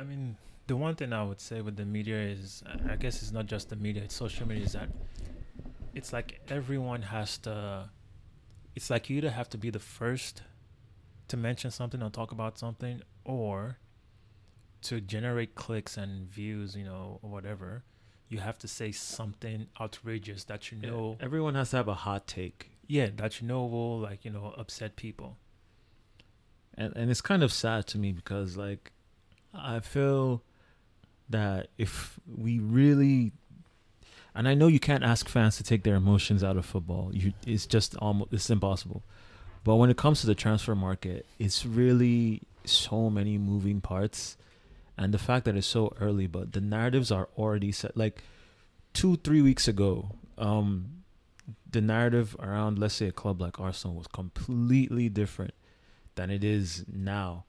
[0.00, 3.32] I mean, the one thing I would say with the media is, I guess it's
[3.32, 4.64] not just the media; it's social media.
[4.64, 4.88] Is that
[5.94, 7.90] it's like everyone has to.
[8.74, 10.42] It's like you either have to be the first
[11.28, 13.78] to mention something or talk about something, or
[14.82, 17.84] to generate clicks and views, you know, or whatever.
[18.28, 21.18] You have to say something outrageous that you know.
[21.20, 22.70] Everyone has to have a hot take.
[22.86, 25.36] Yeah, that you know will like you know upset people.
[26.72, 28.92] And and it's kind of sad to me because like
[29.54, 30.42] I feel
[31.28, 33.32] that if we really
[34.34, 37.10] and I know you can't ask fans to take their emotions out of football.
[37.12, 39.02] You it's just almost it's impossible.
[39.64, 44.36] But when it comes to the transfer market, it's really so many moving parts
[44.96, 48.22] and the fact that it's so early but the narratives are already set like
[48.92, 51.00] 2 3 weeks ago um
[51.70, 55.54] the narrative around let's say a club like Arsenal was completely different
[56.14, 57.44] than it is now.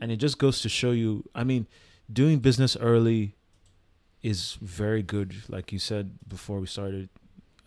[0.00, 1.66] And it just goes to show you, I mean,
[2.12, 3.34] doing business early
[4.22, 7.08] is very good like you said before we started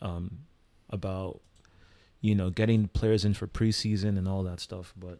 [0.02, 0.40] um
[0.90, 1.40] about
[2.22, 5.20] you know getting players in for preseason and all that stuff but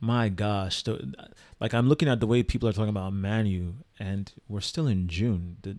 [0.00, 1.14] my gosh the,
[1.60, 5.06] like i'm looking at the way people are talking about manu and we're still in
[5.06, 5.78] june the,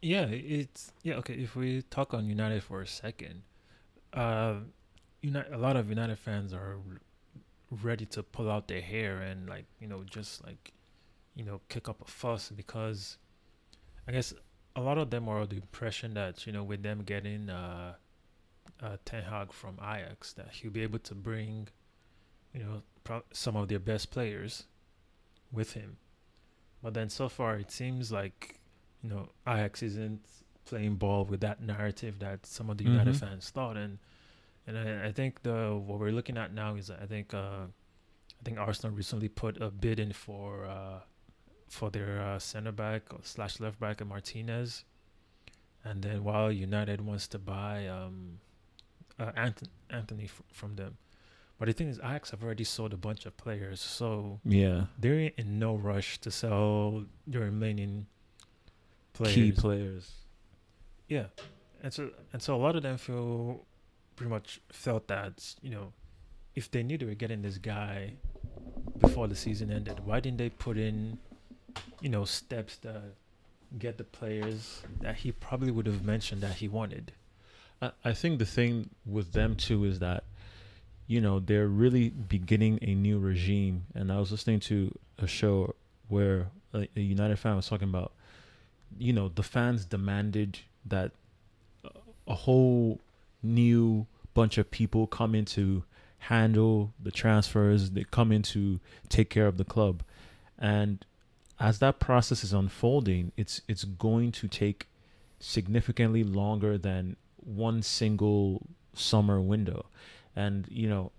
[0.00, 1.34] Yeah, it's yeah okay.
[1.34, 3.42] If we talk on United for a second,
[4.12, 4.54] uh,
[5.22, 6.76] United, a lot of United fans are
[7.82, 10.72] ready to pull out their hair and like you know just like
[11.34, 13.18] you know kick up a fuss because
[14.06, 14.32] I guess
[14.74, 17.94] a lot of them are the impression that you know with them getting uh,
[18.82, 21.68] uh Ten Hag from Ajax that he'll be able to bring
[22.54, 24.64] you know pro- some of their best players
[25.52, 25.96] with him,
[26.82, 28.58] but then so far it seems like
[29.02, 30.20] you know Ajax isn't
[30.64, 33.20] playing ball with that narrative that some of the United Mhm.
[33.20, 33.98] fans thought and
[34.68, 37.64] and I, I think the what we're looking at now is I think uh,
[38.40, 41.00] I think Arsenal recently put a bid in for uh,
[41.68, 44.84] for their uh, center back slash left back Martinez,
[45.82, 48.40] and then while United wants to buy um,
[49.18, 50.98] uh, Antony, Antony f- from them,
[51.58, 54.84] but the thing is Ajax have already sold a bunch of players, so yeah.
[54.98, 58.06] they're in no rush to sell their remaining
[59.14, 59.34] players.
[59.34, 60.12] key players.
[61.08, 61.26] Yeah,
[61.82, 63.64] and so and so a lot of them feel
[64.18, 65.92] pretty much felt that you know
[66.56, 68.12] if they knew they were getting this guy
[68.98, 71.16] before the season ended, why didn't they put in
[72.00, 73.00] you know steps to
[73.78, 77.12] get the players that he probably would have mentioned that he wanted?
[77.80, 80.24] I, I think the thing with them too is that,
[81.06, 83.84] you know, they're really beginning a new regime.
[83.94, 85.76] And I was listening to a show
[86.08, 88.12] where a, a United fan was talking about,
[88.98, 91.12] you know, the fans demanded that
[91.84, 91.90] a-
[92.26, 93.00] a whole
[93.42, 95.84] new bunch of people come in to
[96.18, 97.90] handle the transfers.
[97.90, 100.02] They come in to take care of the club,
[100.58, 101.04] and
[101.60, 104.88] as that process is unfolding, it's it's going to take
[105.40, 109.86] significantly longer than one single summer window.
[110.36, 111.12] And, you know,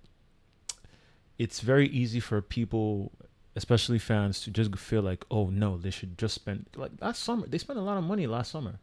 [1.37, 3.11] it's very easy for people,
[3.55, 7.47] especially fans, to just feel like, oh no, they should just spend like last summer.
[7.47, 8.79] They spent a lot of money last summer.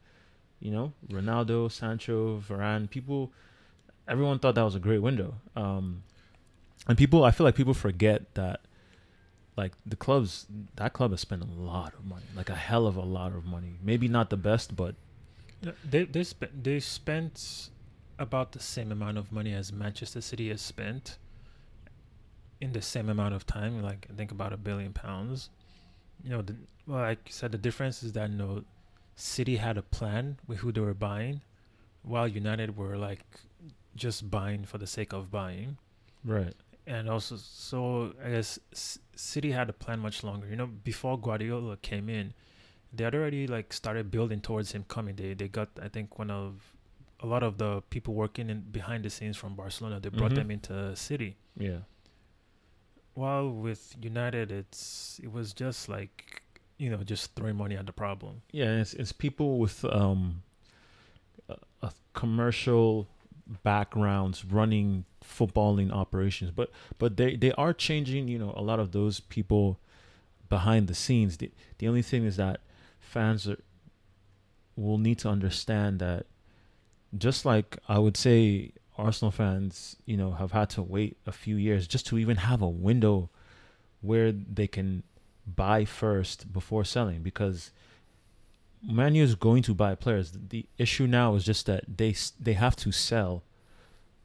[0.60, 3.32] You know, Ronaldo, Sancho, Varane, people
[4.08, 5.34] everyone thought that was a great window.
[5.54, 6.02] Um
[6.88, 8.60] and people I feel like people forget that
[9.56, 10.46] like the clubs
[10.76, 12.24] that club has spent a lot of money.
[12.34, 13.78] Like a hell of a lot of money.
[13.82, 14.94] Maybe not the best, but
[15.84, 17.70] They they spent they spent
[18.18, 21.18] about the same amount of money as Manchester City has spent
[22.60, 23.82] in the same amount of time.
[23.82, 25.50] Like I think about a billion pounds.
[26.22, 26.56] You know, the,
[26.86, 28.64] well, like you said, the difference is that know,
[29.16, 31.40] City had a plan with who they were buying,
[32.02, 33.24] while United were like
[33.96, 35.78] just buying for the sake of buying.
[36.24, 36.54] right.
[36.88, 40.46] And also, so I guess C- City had a plan much longer.
[40.46, 42.32] You know, before Guardiola came in,
[42.92, 45.16] they had already like started building towards him coming.
[45.16, 46.76] They they got I think one of
[47.18, 49.98] a lot of the people working in behind the scenes from Barcelona.
[49.98, 50.34] They brought Mhm.
[50.36, 51.34] them into City.
[51.58, 51.80] Yeah.
[53.14, 56.42] While with United, it's it was just like
[56.78, 58.42] you know just throwing money at the problem.
[58.52, 60.42] Yeah, it's it's people with um
[61.48, 63.08] a, a commercial
[63.62, 68.28] backgrounds running footballing operations, but but they they are changing.
[68.28, 69.78] You know, a lot of those people
[70.48, 71.38] behind the scenes.
[71.38, 72.60] The the only thing is that
[73.00, 73.58] fans are,
[74.76, 76.26] will need to understand that
[77.16, 81.56] just like I would say Arsenal fans, you know, have had to wait a few
[81.56, 83.30] years just to even have a window
[84.00, 85.02] where they can
[85.46, 87.70] buy first before selling because
[88.82, 90.32] Manu is going to buy players.
[90.48, 93.42] The issue now is just that they they have to sell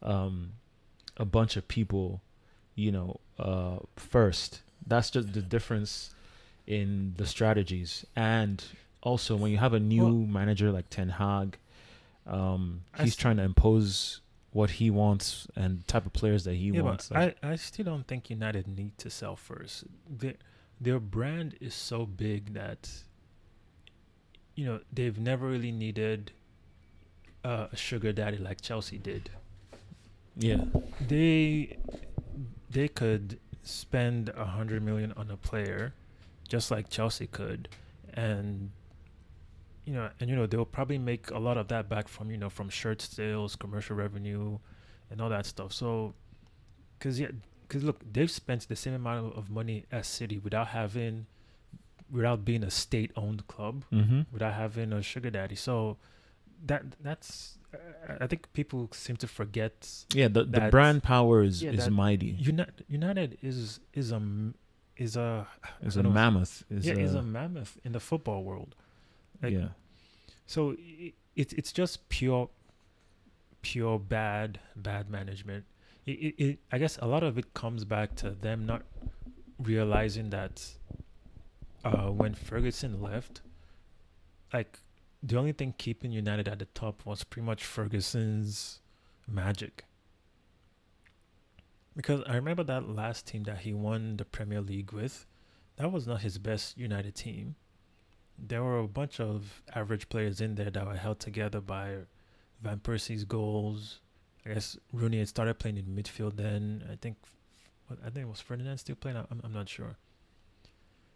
[0.01, 0.53] um,
[1.18, 2.21] a bunch of people,
[2.75, 6.13] you know, uh, first that's just the difference
[6.68, 8.06] in the strategies.
[8.15, 8.63] And
[9.01, 11.57] also, when you have a new Well- manager like Ten Hag,
[12.25, 14.21] um, he's s- trying to impose
[14.51, 17.09] what he wants and type of players that he yeah, wants.
[17.09, 19.85] Like, I, I still don't think United need to sell first.
[20.09, 20.33] Their,
[20.81, 22.89] their brand is so big that
[24.55, 26.31] you know they've never really needed
[27.43, 29.29] uh, a sugar daddy like Chelsea did.
[30.35, 30.63] yeah,
[31.07, 31.77] They
[32.69, 35.93] they could spend a hundred million on a player,
[36.49, 37.69] just like Chelsea could,
[38.13, 38.71] and
[39.85, 42.37] you know, and you know they'll probably make a lot of that back from you
[42.37, 44.57] know from shirt sales, commercial revenue,
[45.09, 45.73] and all that stuff.
[45.73, 46.13] So,
[46.97, 47.29] because yeah,
[47.71, 51.25] because look, they've spent the same amount of money as City without having,
[52.12, 54.23] without being a state-owned club, mm-hmm.
[54.29, 55.56] without having a sugar daddy.
[55.56, 55.95] So,
[56.65, 60.27] that that's I- I think people seem to forget yeah.
[60.27, 62.35] The, the brand power is yeah, is mighty.
[62.38, 64.21] United, United is is a
[64.97, 65.47] is a
[65.81, 66.65] Is I a don't know, mammoth.
[66.69, 68.75] Is yeah, a, is a mammoth in the football world.
[69.41, 69.69] like- yeah.
[70.45, 72.50] So i it's it's just pure
[73.62, 75.63] pure bad bad management.
[76.06, 78.83] It, it, I guess a lot of it comes back to them not
[79.59, 80.68] realizing that
[81.86, 83.42] uh, when Ferguson left,
[84.53, 84.80] like
[85.21, 88.80] the only thing keeping United at the top was pretty much Ferguson's
[89.27, 89.86] magic.
[91.95, 95.25] Because I remember that last team that he won the Premier League with,
[95.75, 97.56] that was not his best United team.
[98.38, 101.98] There were a bunch of average players in there that were held together by
[102.62, 104.00] Van Persie's goals.
[104.45, 106.83] I guess Rooney had started playing in midfield then.
[106.91, 107.17] I think,
[107.91, 109.17] I think it was Ferdinand still playing.
[109.17, 109.97] I'm I'm not sure.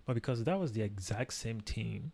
[0.05, 2.11] But because that was the exact same team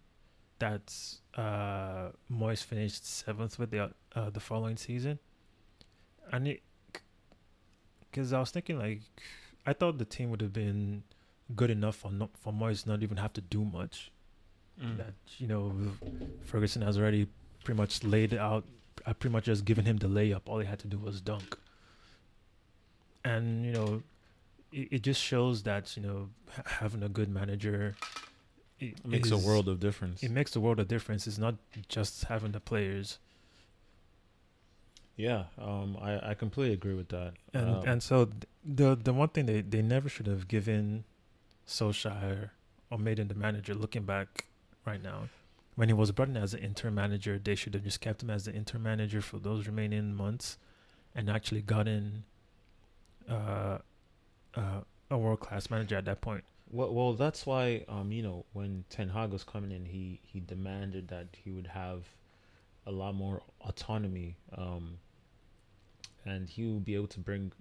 [0.60, 0.94] that
[1.36, 5.20] uh, Moyes finished seventh with the uh, the following season,
[6.32, 6.62] and it
[8.00, 9.02] because I was thinking like
[9.66, 11.04] I thought the team would have been
[11.56, 14.12] good enough for not for Moyes not even have to do much.
[14.82, 14.98] Mm.
[14.98, 15.74] That you know
[16.46, 17.28] Ferguson has already
[17.64, 18.64] pretty much laid out.
[19.06, 20.42] I pretty much just given him the layup.
[20.46, 21.58] All he had to do was dunk.
[23.24, 24.04] And you know,
[24.72, 26.30] it, it just shows that you know
[26.66, 27.96] having a good manager
[28.80, 30.24] it makes a world of difference.
[30.24, 31.28] It makes a world of difference.
[31.28, 31.56] It's not
[31.88, 33.20] just having the players.
[35.16, 37.34] Yeah, um, I, I completely agree with that.
[37.54, 38.30] And Um, and so
[38.66, 41.04] the the one thing they, they never should have given
[41.68, 42.50] Solskjaer
[42.90, 43.76] or made him the manager.
[43.76, 44.46] Looking back
[44.84, 45.30] right now,
[45.82, 48.30] when he was brought in as an interim manager, they should have just kept him
[48.30, 50.60] as the interim manager for those remaining months,
[51.16, 52.24] and actually gotten
[53.28, 53.80] uh,
[54.54, 56.44] uh, a world class manager at that point.
[56.70, 60.40] Well, well, that's why um, you know, when Ten Hag was coming in, he he
[60.40, 62.04] demanded that he would have
[62.86, 65.00] a lot more autonomy, um,
[66.28, 67.54] and he will be able to bring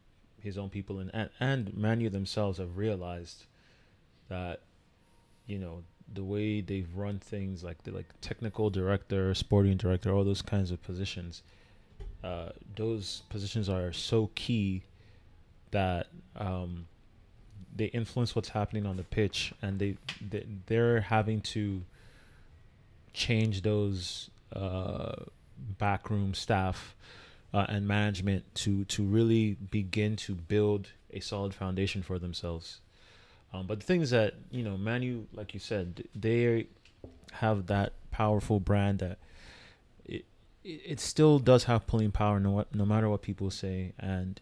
[0.43, 1.09] his own people in.
[1.15, 3.47] And and Manu themselves have realized
[4.29, 4.61] that,
[5.47, 10.25] you know, the way they've run things, like the like technical director, sporting director, all
[10.25, 11.43] those kinds of positions,
[12.23, 14.83] uh, those positions are so key
[15.71, 16.87] that um
[17.75, 19.97] they influence what's happening on the pitch and they,
[20.29, 21.83] they they're having to
[23.13, 25.15] change those uh
[25.79, 26.95] backroom staff
[27.55, 32.81] uh, and management to to really begin to build a solid foundation for themselves
[33.53, 36.67] um but the thing is that you know manu like you said they
[37.33, 39.19] have that powerful brand that
[40.05, 40.25] it
[40.65, 44.41] it still does have pulling power no what no matter what people say and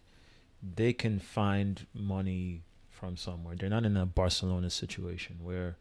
[0.61, 2.63] they can find money
[2.99, 3.55] from somewhere.
[3.57, 5.77] They're not in a Barcelona situation where,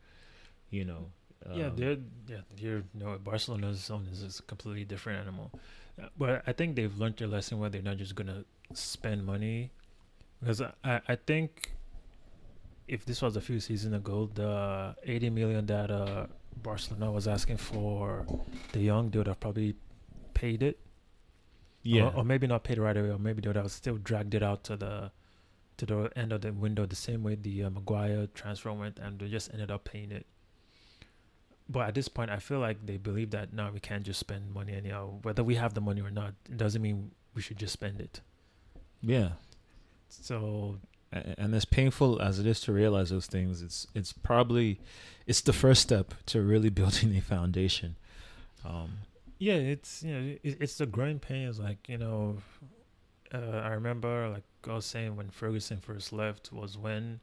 [0.71, 1.11] you know.
[1.55, 1.97] yeah, um, they're
[2.29, 5.51] yeah, you're no Barcelona's own is, a completely different animal.
[6.01, 9.71] Uh, But I think they've learned their lesson where they're not just gonna spend money,
[10.41, 11.73] because I I think
[12.89, 16.27] if this was a few seasons ago, the 80 million that uh,
[16.63, 18.27] Barcelona was asking for
[18.73, 19.77] De Jong, they would have probably
[20.35, 20.79] paid it.
[21.83, 22.05] yeah.
[22.05, 24.35] Or, or maybe not paid it right away, or maybe they would have still dragged
[24.35, 25.11] it out to the
[25.77, 29.19] to the end of the window the same way the uh, Maguire transfer went, and
[29.21, 30.27] they just ended up paying it.
[31.69, 34.53] But at this point, I feel like they believe that now we can't just spend
[34.53, 35.19] money anyhow.
[35.23, 38.21] Whether we have the money or not, it doesn't mean we should just spend it.
[39.03, 39.33] yeah.
[40.09, 40.79] So
[41.11, 44.79] And as painful as it is to realize those things, it's it's probably
[45.27, 47.97] it's the first step to really building a foundation.
[48.65, 48.99] Um,
[49.39, 51.59] yeah, it's you know it, it's the growing pains.
[51.59, 52.39] Like you know,
[53.33, 57.21] uh, I remember like I was saying when Ferguson first left was when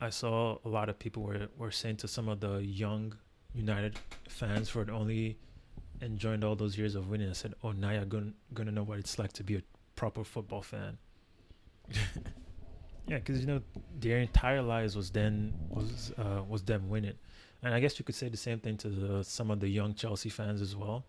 [0.00, 3.14] I saw a lot of people were were saying to some of the young
[3.54, 3.96] United
[4.28, 5.38] fans who had only
[6.00, 7.30] enjoyed all those years of winning.
[7.30, 9.62] I said, "Oh, now you're going gonna know what it's like to be a
[9.94, 10.98] proper football fan."
[13.08, 13.62] Yeah, because you know
[13.98, 17.14] their entire lives was then was uh, was them winning,
[17.62, 19.94] and I guess you could say the same thing to the, some of the young
[19.94, 21.06] Chelsea fans as well,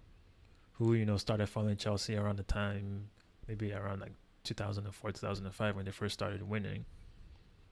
[0.74, 3.10] who you know started following Chelsea around the time,
[3.50, 4.14] maybe around like
[4.46, 6.86] 2004, 2005 when they first started winning,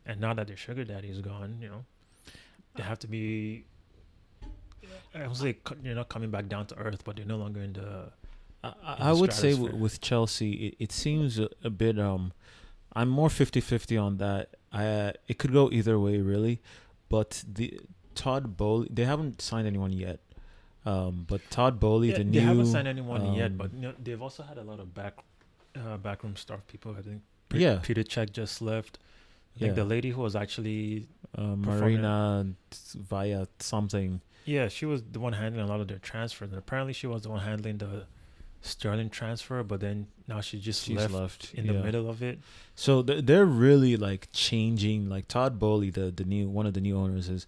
[0.05, 1.86] and now that their sugar daddy is gone, you know,
[2.75, 3.63] they have to be.
[5.15, 7.74] I would say you're not coming back down to earth, but they're no longer in
[7.74, 8.12] the.
[8.62, 11.98] I, in I the would say w- with Chelsea, it, it seems a, a bit.
[11.98, 12.34] Um,
[13.00, 14.46] I'm more 50-50 on that.
[14.72, 16.56] I uh, it could go either way, really.
[17.10, 17.80] But the
[18.16, 20.20] Todd Boehly, they haven't signed anyone yet.
[20.86, 23.82] Um, but Todd Boehly, Yeah, the they new, haven't signed anyone yet, um, but you
[23.82, 25.16] know, they've also had a lot of back,
[25.75, 26.96] uh, backroom staff people.
[26.98, 27.22] I think.
[27.54, 27.75] Yeah.
[27.84, 28.98] Petr Cech just left.
[29.56, 29.84] I think Yeah.
[29.84, 32.46] the lady who was actually uh, Marina
[32.96, 34.22] via something.
[34.46, 37.22] yeah, she was the one handling a lot of their transfers, and apparently she was
[37.24, 38.06] the one handling the
[38.67, 39.63] Sterling transfer.
[39.63, 41.74] But then now she just She's left, left, in yeah.
[41.74, 42.39] the middle of it.
[42.75, 45.09] So th- they're really like changing.
[45.09, 47.47] Like Todd Boehly, the the new one of the new owners, is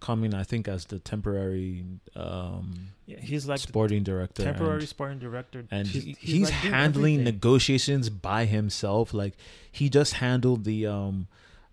[0.00, 0.34] coming.
[0.34, 4.42] I think as the temporary um, Yeah, he's like sporting director.
[4.44, 9.14] temporary and- sporting director, and He's- he's, he's, like, handling negotiations by himself.
[9.14, 9.34] Like
[9.70, 11.26] he just handled the um,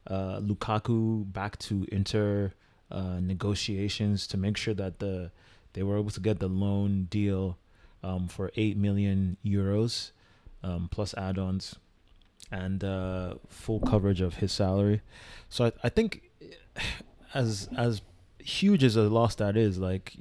[0.07, 2.53] uh, Lukaku back to Inter
[2.89, 5.31] uh, negotiations to make sure that the
[5.73, 7.57] they were able to get the loan deal
[8.03, 10.11] um, for eight million euros
[10.63, 11.75] um, plus add-ons
[12.51, 15.01] and uh, full coverage of his salary.
[15.49, 16.29] So I, I think
[17.33, 18.01] as as
[18.39, 20.15] huge as a loss that is, like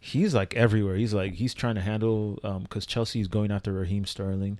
[0.00, 0.96] he's like everywhere.
[0.96, 4.58] He's like he's trying to handle because Chelsea is going after Raheem Sterling.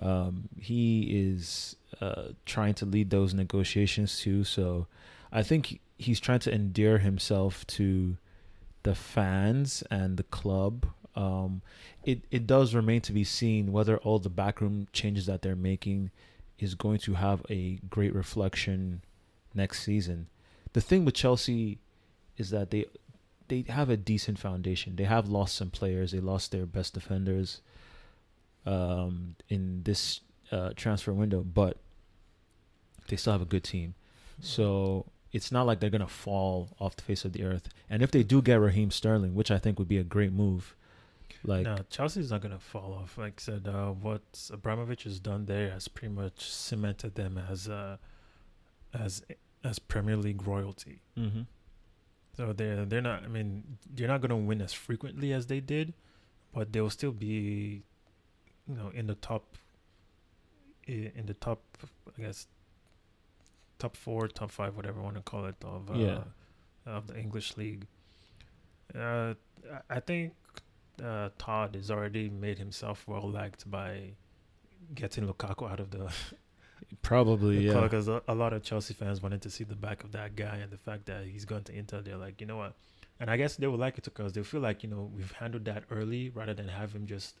[0.00, 4.44] Um, he is uh, trying to lead those negotiations too.
[4.44, 4.86] So
[5.32, 8.16] I think he's trying to endear himself to
[8.84, 10.86] the fans and the club.
[11.18, 11.62] Um,
[12.04, 16.12] it it does remain to be seen whether all the backroom changes that they're making
[16.60, 19.02] is going to have a great reflection
[19.52, 20.28] next season.
[20.74, 21.78] The thing with Chelsea
[22.36, 22.86] is that they
[23.48, 24.94] they have a decent foundation.
[24.94, 26.12] They have lost some players.
[26.12, 27.62] They lost their best defenders
[28.64, 30.20] um, in this
[30.52, 31.78] uh, transfer window, but
[33.08, 33.94] they still have a good team.
[34.40, 37.70] So it's not like they're gonna fall off the face of the earth.
[37.90, 40.76] And if they do get Raheem Sterling, which I think would be a great move,
[41.44, 43.16] like no, Chelsea's not gonna fall off.
[43.18, 47.68] Like I said, uh, what Abramovich has done there has pretty much cemented them as
[47.68, 47.96] uh,
[48.92, 49.22] as
[49.64, 51.00] as Premier League royalty.
[51.16, 51.46] mhm.
[52.36, 53.24] So they're they're not.
[53.24, 55.92] I mean, they're not gonna win as frequently as they did,
[56.54, 57.82] but they'll still be,
[58.68, 59.56] you know, in the top.
[60.86, 61.60] In the top,
[62.16, 62.46] I guess.
[63.78, 66.24] Top four, top five, whatever you want to call it, of uh, Yeah.
[66.86, 67.86] of the English league.
[68.94, 69.34] Uh,
[69.90, 70.32] I think
[71.02, 74.12] uh, Todd has already made himself well liked by
[74.94, 76.12] getting Lukaku out of the
[77.02, 77.80] probably yeah.
[77.80, 80.56] because a, a lot of Chelsea fans wanted to see the back of that guy
[80.56, 82.00] and the fact that he's going to Inter.
[82.00, 82.74] They're like, you know what?
[83.20, 85.64] And I guess they would like it because they feel like you know we've handled
[85.64, 87.40] that early rather than have him just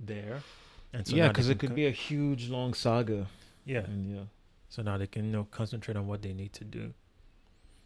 [0.00, 0.40] there.
[0.92, 3.26] And so yeah, because it could co- be a huge long saga.
[3.64, 3.80] yeah.
[3.80, 4.22] And yeah.
[4.68, 6.92] So now they can you know concentrate on what they need to do.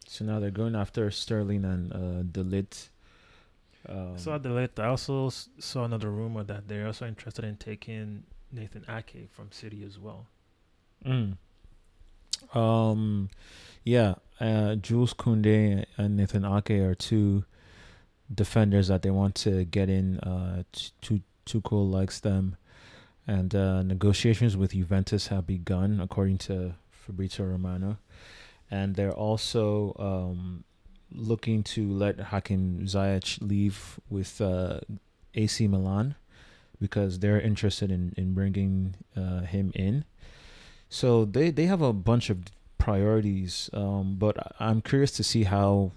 [0.06, 2.88] So now they're going after Sterling and uh, De Ligt.
[3.88, 7.56] Um, so at the late, I also saw another rumor that they're also interested in
[7.56, 10.26] taking Nathan Ake from City as well.
[11.04, 11.36] Mm.
[12.54, 13.30] Um,
[13.84, 17.44] yeah, uh, Jules Koundé and Nathan Ake are two
[18.32, 20.18] defenders that they want to get in.
[20.20, 22.56] Uh, T- Tuchel likes them,
[23.26, 27.98] and uh, negotiations with Juventus have begun, according to Fabrizio Romano,
[28.70, 30.64] and they're also um,
[31.16, 34.80] looking to let Hakim Ziyech leave with uh,
[35.34, 36.14] AC Milan
[36.80, 40.04] because they're interested in in bringing uh, him in.
[40.88, 42.44] So they they have a bunch of
[42.78, 45.92] priorities, um, but I'm curious to see how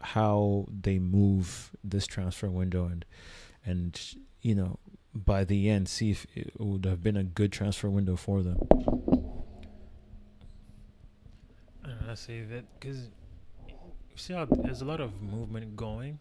[0.00, 3.04] how they move this transfer window and
[3.64, 4.00] and
[4.40, 4.78] you know
[5.14, 8.58] by the end see if it would have been a good transfer window for them.
[12.08, 13.08] I say that because
[14.12, 16.18] you see how there's a lot of movement going,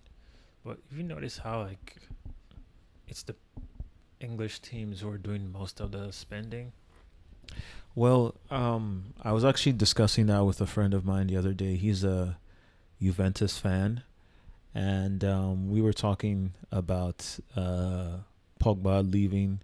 [0.64, 1.98] but if you notice how like
[3.08, 3.36] it's the
[4.20, 6.72] English teams who are doing most of the spending.
[7.94, 11.76] Well, um, I was actually discussing that with a friend of mine the other day.
[11.76, 12.38] He's a
[13.02, 14.04] Juventus fan,
[14.74, 18.20] and um, we were talking about uh,
[18.64, 19.60] Pogba leaving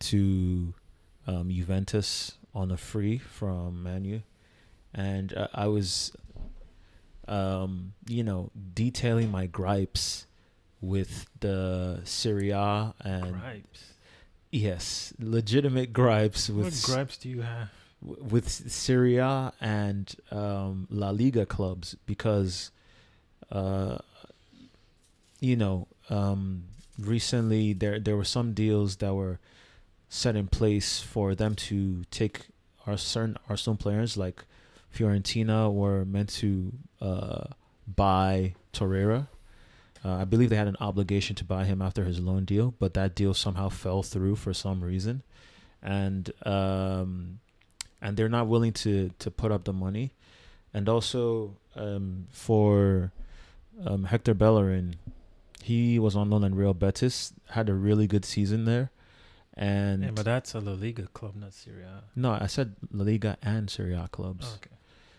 [0.00, 0.74] to
[1.26, 4.20] um, Juventus on a free from Manu,
[4.92, 6.12] and uh, I was,
[7.28, 10.26] um, you know, detailing my gripes
[10.80, 13.92] with the Serie A and gripes.
[14.50, 17.70] yes, legitimate gripes with What gripes do you have?
[18.04, 22.72] with Serie A and um, La Liga clubs because,
[23.52, 23.98] uh,
[25.40, 26.64] you know, um,
[26.98, 29.38] recently there there were some deals that were
[30.08, 32.46] set in place for them to take
[32.86, 34.44] our certain Arsenal players like
[34.94, 37.44] Fiorentina were meant to uh,
[37.86, 39.28] buy Torreira.
[40.04, 42.94] Uh, I believe they had an obligation to buy him after his loan deal, but
[42.94, 45.22] that deal somehow fell through for some reason,
[45.82, 47.38] and um,
[48.00, 50.12] and they're not willing to to put up the money,
[50.74, 53.12] and also um, for
[53.86, 54.96] um, Hector Bellerin,
[55.62, 58.90] he was on loan at Real Betis, had a really good season there,
[59.54, 62.02] and Yeah, but that's a La Liga club, not Serie A.
[62.16, 64.48] no, I said La Liga and Serie A clubs.
[64.50, 64.70] Oh, okay.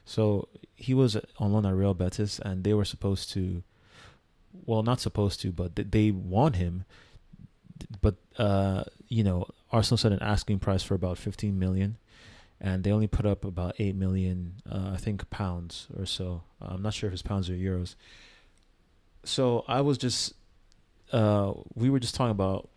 [0.05, 3.63] So he was on loan at Real Betis, and they were supposed to,
[4.65, 6.85] well, not supposed to, but th- they want him.
[8.01, 11.97] But uh, you know, Arsenal set an asking price for about fifteen million,
[12.59, 16.43] and they only put up about eight million, uh, I think, pounds or so.
[16.61, 17.95] I'm not sure if it's pounds or euros.
[19.25, 20.33] So I was just,
[21.13, 22.69] uh, we were just talking about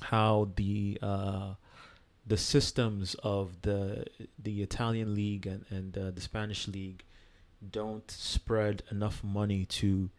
[0.00, 1.54] how the uh,
[2.28, 4.04] the systems of the
[4.38, 7.02] the Italian league and and uh, the Spanish league
[7.70, 10.10] don't spread enough money to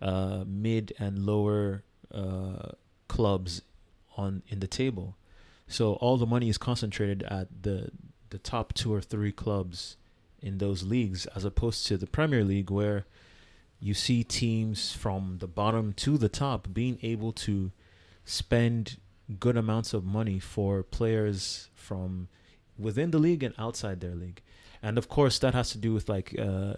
[0.00, 1.82] uh, mid and lower
[2.14, 2.70] uh,
[3.08, 3.62] clubs
[4.16, 5.16] on in the table.
[5.68, 7.90] So all the money is concentrated at the
[8.30, 9.96] the top two or three clubs
[10.40, 13.06] in those leagues, as opposed to the Premier League, where
[13.80, 17.72] you see teams from the bottom to the top being able to
[18.24, 18.98] spend
[19.38, 22.28] good amounts of money for players from
[22.78, 24.42] within the league and outside their league.
[24.82, 26.74] And of course, that has to do with like uh,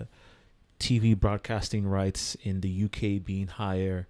[0.79, 4.09] TV broadcasting rights in the UK being higher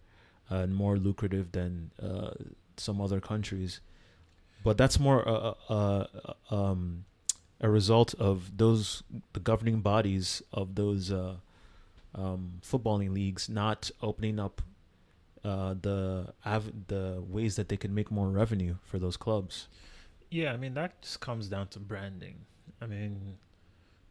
[0.48, 2.30] and more lucrative than uh,
[2.76, 3.80] some other countries.
[4.64, 6.06] But that's more uh, uh,
[6.50, 7.04] uh, um,
[7.60, 9.02] a result of those
[9.32, 11.34] the governing bodies of those uh,
[12.14, 14.62] um, footballing leagues not opening up
[15.44, 19.68] uh, the av- the ways that they can make more revenue for those clubs.
[20.30, 22.44] Yeah, I mean that just comes down to branding.
[22.80, 23.38] I mean,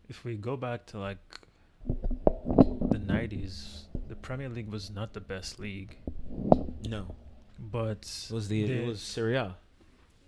[0.09, 1.17] if we go back to like
[1.85, 5.97] the '90s, the Premier League was not the best league,
[6.87, 7.15] No,
[7.59, 9.55] but it was the they- it was Serie A.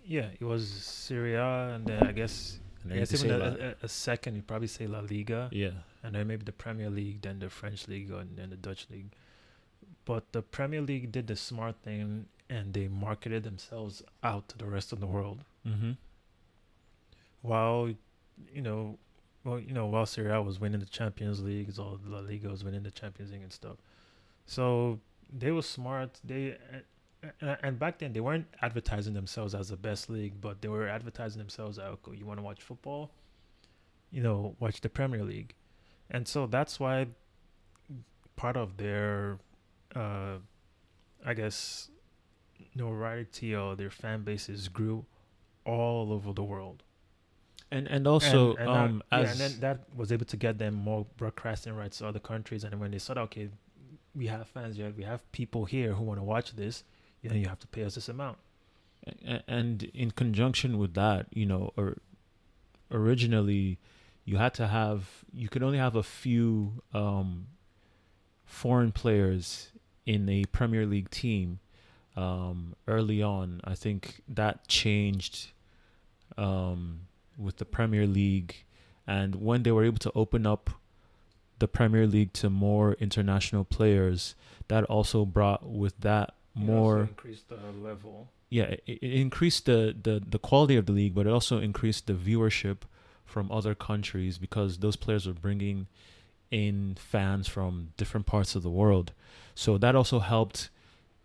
[0.04, 3.40] yeah, it was Serie A, and then I guess And I then you guess even
[3.40, 5.70] a, a, a second, you'd probably say La Liga, yeah,
[6.02, 9.10] and then maybe the Premier League, then the French league, and then the Dutch league.
[10.04, 14.66] But the Premier League did the smart thing, and they marketed themselves out to the
[14.66, 15.44] rest of the world.
[15.66, 15.92] mm-hmm.
[17.42, 17.90] while
[18.52, 18.98] you know
[19.44, 22.64] well you know while Serie A was winning the Champions League all La Liga was
[22.64, 23.76] winning the Champions League and stuff
[24.46, 24.98] so
[25.32, 26.56] they were smart they
[27.40, 30.88] and, and back then they weren't advertising themselves as the best league but they were
[30.88, 33.10] advertising themselves as okay you want to watch football
[34.10, 35.54] you know watch the Premier League
[36.10, 37.06] and so that's why
[38.36, 39.38] part of their
[39.94, 40.36] uh
[41.24, 41.90] I guess
[42.74, 45.04] notoriety or their fan bases grew
[45.64, 46.82] all over the world
[47.70, 50.36] and and also and, and um that, as yeah, and then that was able to
[50.36, 52.64] get them more broadcasting rights to other countries.
[52.64, 53.48] And when they said, okay,
[54.14, 56.82] we have fans here, we have people here who want to watch this,
[57.22, 58.38] you know, you have to pay us this amount.
[59.46, 61.96] And in conjunction with that you know or
[62.90, 63.78] originally
[64.24, 67.46] you had to have you could only have a few um
[68.44, 69.69] foreign players
[70.06, 71.58] in a premier league team
[72.16, 75.52] um early on i think that changed
[76.36, 77.00] um
[77.38, 78.54] with the premier league
[79.06, 80.70] and when they were able to open up
[81.58, 84.34] the premier league to more international players
[84.68, 88.28] that also brought with that more increased the level.
[88.48, 92.06] yeah, it, it increased the, the the quality of the league, but it also increased
[92.06, 92.78] the viewership
[93.24, 95.86] from other countries because those players were bringing
[96.50, 99.12] in fans from different parts of the world.
[99.54, 100.70] So that also helped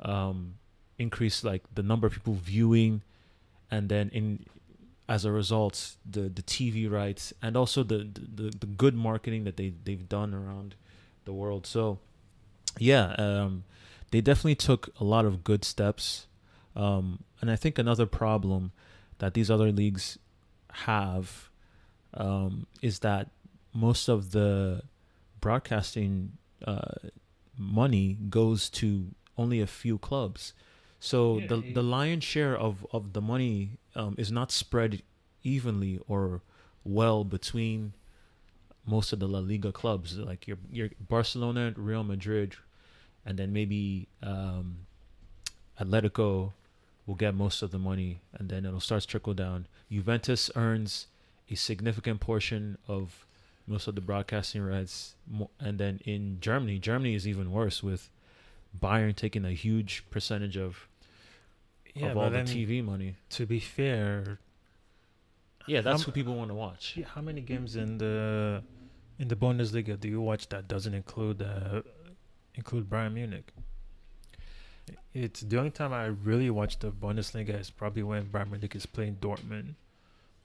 [0.01, 0.55] um,
[0.97, 3.01] increase like the number of people viewing,
[3.71, 4.45] and then in
[5.07, 9.57] as a result, the the TV rights and also the the, the good marketing that
[9.57, 10.75] they they've done around
[11.25, 11.65] the world.
[11.65, 11.99] So
[12.77, 13.63] yeah, um,
[14.11, 16.27] they definitely took a lot of good steps.
[16.75, 18.71] Um, and I think another problem
[19.19, 20.17] that these other leagues
[20.71, 21.49] have
[22.13, 23.29] um, is that
[23.73, 24.83] most of the
[25.45, 26.11] broadcasting
[26.65, 26.95] uh,
[27.57, 28.87] money goes to
[29.37, 30.53] only a few clubs.
[30.99, 33.57] So Yeah, the it- the lion's share of, of the money
[33.95, 34.91] um, is not spread
[35.43, 36.41] evenly or
[36.83, 37.93] well between
[38.85, 42.49] most of the La Liga clubs, like your your Barcelona, Real Madrid,
[43.25, 44.85] and then maybe um,
[45.79, 46.53] Atletico
[47.05, 49.67] will get most of the money, and then it'll start to trickle down.
[49.91, 51.07] Juventus earns
[51.49, 53.24] a significant portion of
[53.67, 55.15] most of the broadcasting rights.
[55.59, 58.09] And then in Germany, Germany is even worse with
[58.79, 60.87] Bayern taking a huge percentage of,
[61.93, 63.15] Yeah, of all the TV money.
[63.29, 64.39] to be fair,
[65.67, 66.93] Yeah, that's How who people want to watch.
[66.97, 68.61] yeah, how many games in the
[69.17, 71.81] in the Bundesliga do you watch that doesn't include uh,
[72.55, 73.51] include Bayern Munich?
[75.13, 78.85] It's the only time I really watch the Bundesliga is probably when Bayern Munich is
[78.85, 79.73] playing Dortmund,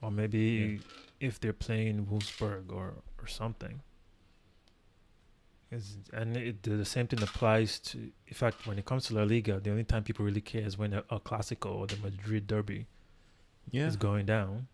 [0.01, 0.79] or maybe
[1.19, 3.81] if they're playing Wolfsburg or or something.
[5.71, 7.97] It's, and it, the same thing applies to.
[8.27, 10.77] In fact, when it comes to La Liga, the only time people really care is
[10.77, 12.87] when a, a Clasico or the Madrid Derby
[13.71, 13.87] Yeah.
[13.87, 14.67] is going down.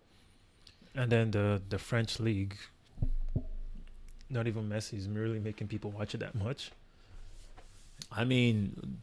[0.95, 2.57] And then the the French league,
[4.29, 6.71] not even Messi is merely making people watch it that much.
[8.11, 8.97] I mean,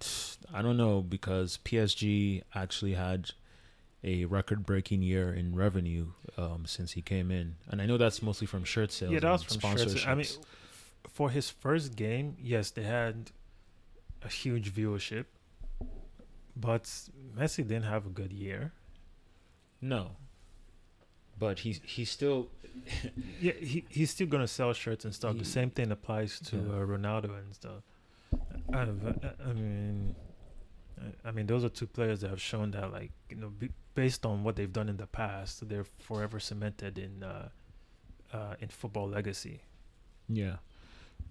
[0.53, 3.31] I don't know because PSG actually had
[4.05, 8.47] a record-breaking year in revenue um, since he came in, and I know that's mostly
[8.47, 9.13] from shirt sales.
[9.13, 10.07] yeah, that was from shirts.
[10.07, 10.27] I mean,
[11.09, 13.31] for his first game, yes, they had
[14.23, 15.25] a huge viewership,
[16.57, 16.85] but
[17.37, 18.73] Messi didn't have a good year.
[19.81, 20.13] no,
[21.39, 22.49] but he's he's still
[23.41, 25.33] Yeah, he he's still gonna sell shirts and stuff.
[25.35, 26.63] He- the same thing applies to Yeah.
[26.63, 27.83] uh, Ronaldo and stuff.
[28.73, 30.15] I, I mean,
[31.01, 33.71] I- I mean, those are two players that have shown that, like, you know, be,
[33.95, 37.49] based on what they've done in the past, they're forever cemented in uh,
[38.33, 39.61] uh, in football legacy.
[40.29, 40.57] Yeah,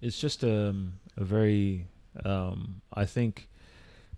[0.00, 1.86] it's just um, a very
[2.24, 3.48] um, I think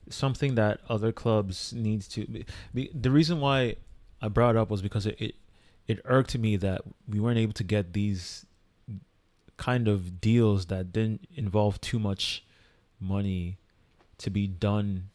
[0.09, 2.27] something that other clubs needs to.
[2.27, 3.77] Be, be, the reason why
[4.21, 5.35] I brought up was because it, it
[5.87, 8.47] it irked me that we weren't able to get these
[9.57, 12.45] kind of deals that didn't involve too much
[13.01, 13.59] money
[14.19, 15.11] to be done.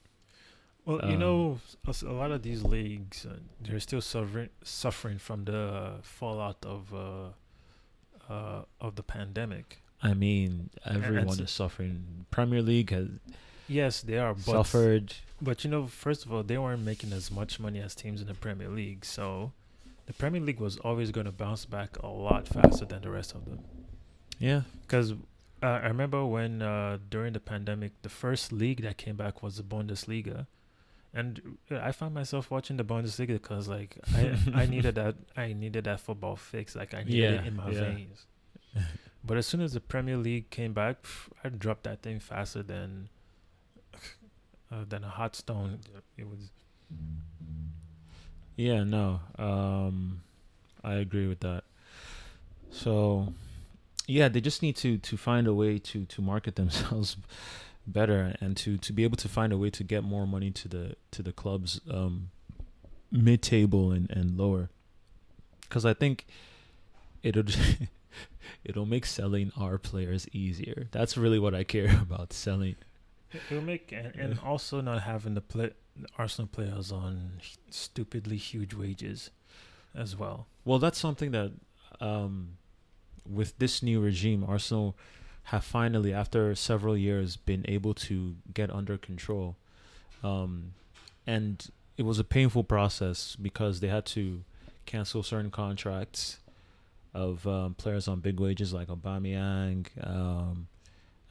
[0.86, 5.46] Well, you Um, know, a lot of these leagues, uh, they're still suffering suffering from
[5.46, 7.30] the fallout of uh,
[8.30, 9.82] uh, of the pandemic.
[10.02, 12.26] I mean, everyone is suffering.
[12.32, 13.08] Premier League has
[13.68, 15.14] Yes, they are, but suffered.
[15.42, 18.28] But you know, first of all, they weren't making as much money as teams in
[18.28, 19.54] the Premier League, so
[20.08, 23.34] the Premier League was always going to bounce back a lot faster than the rest
[23.34, 23.60] of them.
[24.40, 25.14] Yeah, Because
[25.64, 29.58] uh, I remember when uh, during the pandemic, the first league that came back was
[29.58, 30.48] the Bundesliga,
[31.14, 35.54] and uh, I found myself watching the Bundesliga because like I I needed that I
[35.54, 37.80] needed that football fix, like I needed Yeah, it in my yeah.
[37.82, 38.26] veins.
[39.24, 42.64] But as soon as the Premier League came back, pff, I dropped that thing faster
[42.64, 43.10] than
[44.72, 45.80] uh, than a hot stone.
[46.18, 46.50] It was
[48.56, 49.20] Yeah, no.
[49.38, 50.22] Um
[50.84, 51.64] I agree with that.
[52.72, 53.34] So
[54.08, 57.18] yeah, they just need to to find a way to to market themselves
[57.92, 60.68] better and to to be able to find a way to get more money to
[60.68, 62.32] the to the clubs um
[63.12, 64.70] mid table and and lower.
[65.70, 66.26] Cuz I think
[67.24, 67.44] it'll
[68.64, 70.88] it'll make selling our players easier.
[70.92, 72.76] That's really what I care about selling.
[73.32, 75.72] It- It'll make and, and also not having the play
[76.18, 79.30] Arsenal players on stupidly huge wages,
[79.96, 80.48] as well.
[80.66, 81.52] Well, that's something that
[82.02, 82.58] um,
[83.26, 84.98] with this new regime, Arsenal
[85.46, 89.56] have finally, after several years, been able to get under control.
[90.24, 90.74] Um,
[91.26, 94.44] and it was a painful process because they had to
[94.86, 96.40] cancel certain contracts
[97.14, 100.68] of um, players on big wages like Aubameyang um,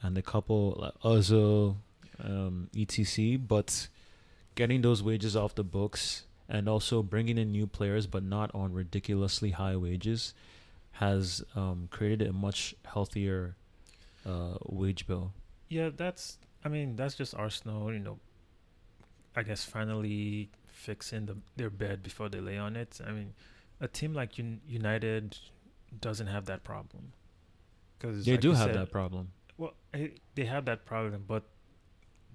[0.01, 1.75] and a couple like Ozil,
[2.23, 3.37] um, etc.
[3.37, 3.87] But
[4.55, 8.73] getting those wages off the books and also bringing in new players, but not on
[8.73, 10.33] ridiculously high wages,
[10.93, 13.55] has um, created a much healthier
[14.25, 15.33] uh, wage bill.
[15.69, 16.37] Yeah, that's.
[16.63, 17.91] I mean, that's just Arsenal.
[17.91, 18.19] You know,
[19.35, 22.99] I guess finally fixing the their bed before they lay on it.
[23.05, 23.33] I mean,
[23.79, 25.37] a team like Un- United
[25.99, 27.13] doesn't have that problem.
[27.97, 29.31] Because They do have that problem.
[29.57, 31.43] Well, eh, they have that problem, but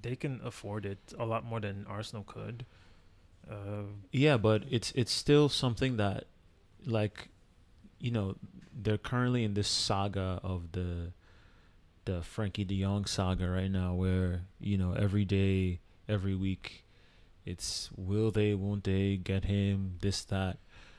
[0.01, 2.64] they can afford it a lot more than Arsenal could.
[3.51, 6.25] Uh, Yeah, but it's it's still something that,
[6.85, 7.29] like,
[7.99, 8.37] you know,
[8.72, 11.12] they're currently in this saga of the,
[12.07, 16.85] the Frenkie De Jong saga right now, where you know every day, every week,
[17.45, 20.57] it's will they, won't they get him, this that.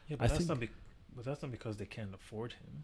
[0.08, 0.60] yeah, I but that's think- not.
[0.60, 0.70] Be-
[1.16, 2.84] but that's not because they can't afford him.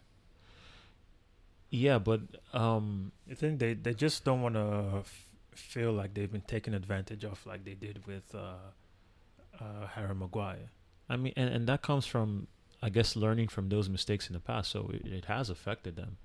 [1.70, 2.22] Yeah, but
[2.54, 6.74] um, I think they they just don't want to f- feel like they've been taken
[6.74, 8.54] advantage of, like they did with uh,
[9.60, 10.72] uh, Harry Maguire.
[11.10, 12.48] I mean, and, and that comes from,
[12.82, 14.72] I guess, learning from those mistakes in the past.
[14.72, 16.18] So it, it has affected them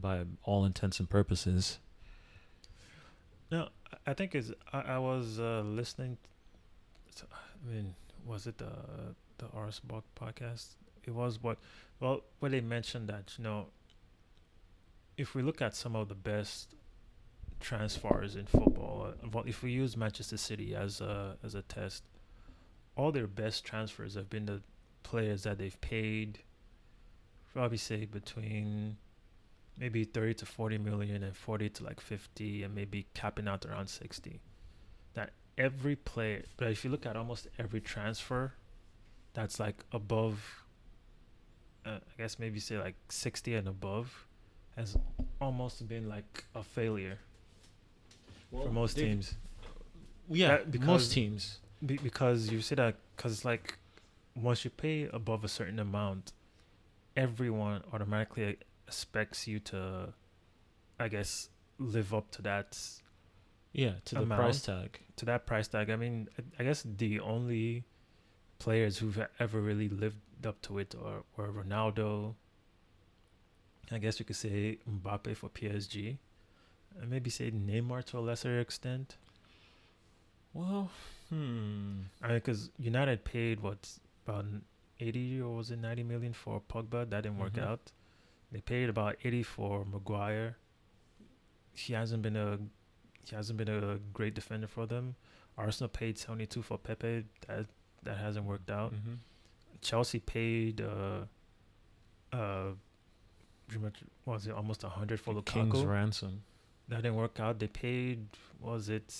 [0.00, 1.78] by all intents and purposes.
[3.50, 3.68] No,
[4.06, 6.18] I- think is I, I was uh, listening.
[7.16, 7.94] To, I mean,
[8.26, 8.72] was it the
[9.38, 9.80] the Ars
[10.18, 10.76] podcast?
[11.06, 11.58] it was what
[12.00, 13.66] well when they mentioned that you know
[15.18, 16.74] if we look at some of the best
[17.60, 22.02] transfers in football, uh, well, if we use Manchester City as a as a test,
[22.96, 24.60] all their best transfers have been the
[25.02, 26.40] players that they've paid.
[27.52, 28.96] Probably say between
[29.78, 33.88] maybe 30 to 40 million and 40 to like 50 and maybe capping out around
[33.88, 34.40] 60
[35.14, 38.52] that every player but if you look at almost every transfer
[39.34, 40.64] that's like above
[41.86, 44.26] uh, i guess maybe say like 60 and above
[44.76, 44.96] has
[45.40, 47.18] almost been like a failure
[48.50, 49.34] for most teams
[50.28, 51.58] Yeah, That- because- most teams.
[51.84, 53.76] Be- because you see that because like
[54.34, 56.32] once you pay above a certain amount
[57.16, 60.12] everyone automatically expects you to
[61.00, 62.78] i guess live up to that
[63.72, 65.00] Yeah, to the price tag.
[65.16, 67.84] to that price tag i mean i, guess the only
[68.58, 72.34] players who've ever really lived up to it are, were ronaldo
[73.90, 76.16] i guess you could say mbappe for psg
[77.00, 79.16] and maybe say neymar to a lesser extent
[80.52, 80.88] Well,
[81.30, 82.02] hmm.
[82.22, 83.88] I mean, because United paid what
[84.24, 84.46] about
[85.00, 87.10] eighty or was it ninety million for Pogba?
[87.10, 87.66] That didn't work Mhm.
[87.70, 87.90] out.
[88.54, 90.56] They paid about eighty for Maguire.
[91.72, 92.58] He hasn't been a
[93.28, 95.16] he hasn't been a great defender for them.
[95.58, 97.24] Arsenal paid seventy two for Pepe.
[97.48, 97.66] That
[98.04, 98.94] that hasn't worked out.
[98.94, 99.16] Mhm.
[99.80, 101.24] Chelsea paid uh
[102.32, 102.70] uh
[103.66, 105.72] pretty much what was it almost a hundred for The Lukaku.
[105.72, 106.44] King's ransom.
[106.86, 107.58] that didn't work out.
[107.58, 108.28] They paid
[108.60, 109.12] was it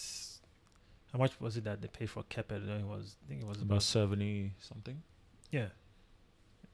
[1.12, 2.52] how much was it that they paid for Kepa?
[2.80, 5.02] It was I think it was About seventy something.
[5.50, 5.70] Yeah.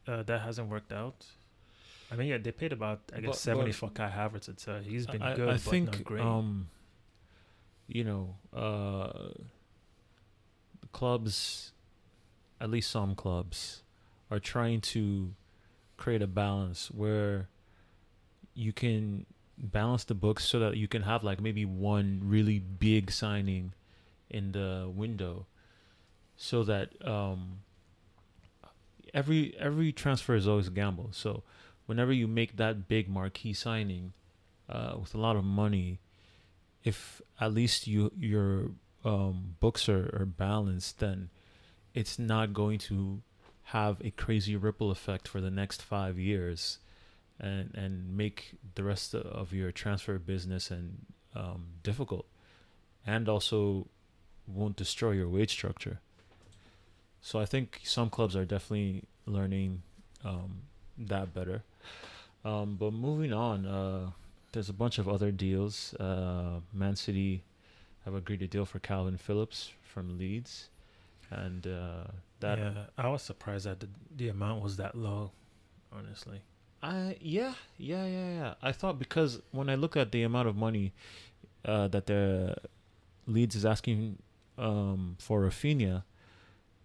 [0.07, 1.25] Uh, that hasn't worked out.
[2.11, 4.69] I mean, yeah, they paid about I guess But- seventy but- for Kai Havertz.
[4.69, 6.23] Uh, he's been I, good, I but think not great.
[6.25, 6.69] um
[7.87, 9.29] you know, uh
[10.93, 11.73] clubs
[12.61, 13.83] at least some clubs
[14.31, 15.33] are trying to
[15.97, 17.49] create a balance where
[18.55, 23.11] you can balance the books so that you can have like maybe one really big
[23.11, 23.73] signing
[24.31, 25.47] in the window
[26.37, 27.61] so that um
[29.13, 31.43] every every transfer is always a gamble so
[31.91, 34.13] whenever you make that big marquee signing
[34.69, 35.99] uh, with a lot of money,
[36.85, 38.71] if at least you your
[39.05, 41.31] um, books are, are balanced, then
[41.93, 43.21] it's not going to
[43.75, 46.79] have a crazy ripple effect for the next five years,
[47.41, 52.27] and and make the rest of your transfer business and um, difficult,
[53.05, 53.89] and also
[54.47, 55.99] won't destroy your wage structure.
[57.21, 59.83] So I think some clubs are definitely learning
[60.25, 60.70] um,
[61.09, 61.63] that better.
[62.45, 64.11] Um, but moving on, uh,
[64.53, 65.95] there's a bunch of other deals.
[65.95, 67.43] Uh, Man City
[68.05, 70.69] have agreed a deal for Kalvin Phillips from Leeds,
[71.31, 72.05] and uh,
[72.41, 75.33] that yeah, I was surprised that the, the amount was that low.
[75.93, 76.41] Honestly,
[76.83, 78.55] I yeah yeah yeah yeah.
[78.63, 80.93] I thought because when I look at the amount of money
[81.65, 82.57] uh, that the
[83.27, 84.19] Leeds is asking
[84.57, 86.05] um, for Raphinha,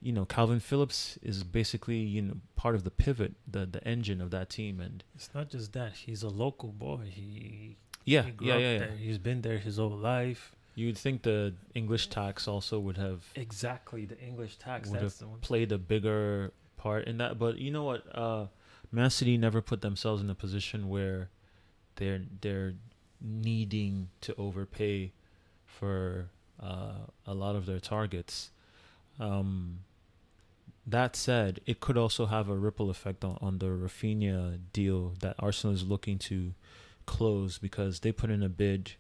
[0.02, 4.22] you know, Kalvin Phillips is basically you know part of the pivot, the the engine
[4.22, 7.10] of that team, and it's not just that he's a local boy.
[7.12, 8.80] He yeah he grew yeah up yeah yeah.
[8.80, 8.92] there.
[8.98, 10.56] He's been there his whole life.
[10.78, 14.90] You'd think the English tax also would have Exactly, the English tax.
[14.90, 15.40] Would That's the one.
[15.40, 17.40] played a bigger part in that.
[17.40, 18.04] But you know what?
[18.14, 18.48] Uh,
[18.92, 21.30] Man City never put themselves in a position where
[21.96, 22.74] they're they're
[23.22, 25.14] needing to overpay
[25.66, 26.30] for
[26.62, 28.52] uh, a lot of their targets.
[29.19, 29.80] Um,
[30.86, 35.36] that said, it could also have a ripple effect on, on the Raphinha deal that
[35.39, 36.54] Arsenal is looking to
[37.06, 38.93] close because they put in a bid.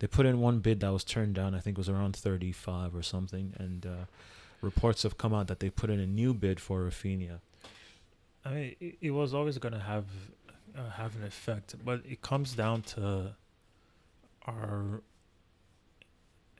[0.00, 1.54] They put in one bid that was turned down.
[1.54, 4.04] I think it was around thirty-five or something, and uh,
[4.60, 7.40] reports have come out that they put in a new bid for Raphinha.
[8.44, 10.06] I mean, it, it was always going to have
[10.76, 13.34] uh, have an effect, but it comes down to
[14.46, 15.02] our.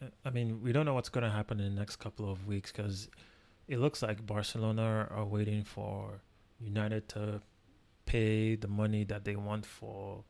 [0.03, 2.47] Uh, I mean, we don't know what's going to happen in the next couple of
[2.47, 3.09] weeks because
[3.69, 6.21] it looks like Barcelona are waiting for
[6.59, 7.41] United to
[8.07, 10.25] pay the money that they want for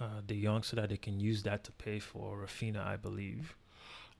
[0.00, 3.56] uh, De Jong, so that they can use that to pay for Raphinha, I believe.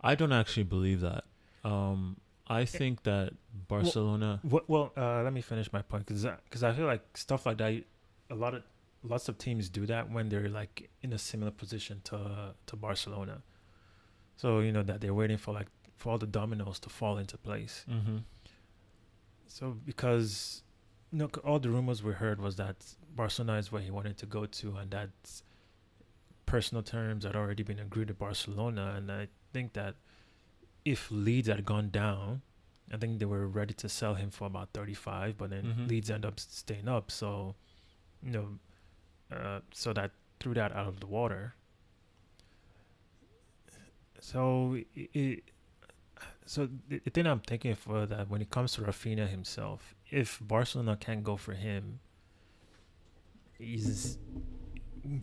[0.01, 1.25] I don't actually believe that.
[1.65, 3.33] Um, I think that
[3.69, 4.41] Barcelona.
[4.43, 7.59] What, well, uh, let me finish my point because because I feel like stuff like
[7.59, 7.85] that,
[8.31, 8.63] a lot of
[9.03, 13.43] lots of teams do that when they're like in a similar position to to Barcelona.
[14.39, 17.37] So you know that they're waiting for like for all the dominoes to fall into
[17.37, 17.85] place.
[17.89, 18.19] hmm
[19.47, 20.63] So because
[21.13, 22.77] you know, all the rumors we heard was that
[23.17, 25.11] Barcelona is where he wanted to go to, and that
[26.47, 28.95] personal terms had already been agreed to Barcelona.
[28.97, 29.95] And I think that
[30.85, 32.43] if Leeds had gone down,
[32.93, 35.89] I think they were ready to sell him for about 35, but then Mhm.
[35.89, 37.11] Leeds end up staying up.
[37.11, 37.55] So,
[38.23, 38.59] you know,
[39.31, 41.55] uh, so that threw that out of the water.
[44.21, 45.45] So, it,
[46.45, 50.39] so the, the thing I'm thinking for that when it comes to Raphinha himself, if
[50.43, 52.01] Barcelona can't go for him,
[53.59, 54.19] is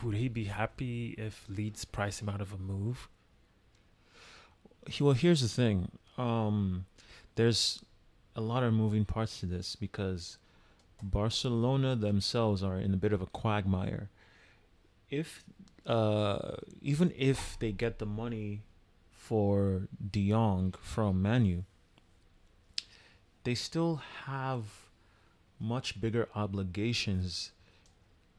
[0.04, 3.08] would he be happy if Leeds price him out of a move?
[4.88, 6.86] He- well here's the thing um
[7.36, 7.82] there's
[8.36, 10.38] a lot of moving parts to this because
[11.02, 14.10] barcelona themselves are in a bit of a quagmire
[15.10, 15.44] if
[15.86, 18.62] uh even if they get the money
[19.28, 21.64] for de jong from manu
[23.46, 24.64] they still have
[25.60, 27.52] much bigger obligations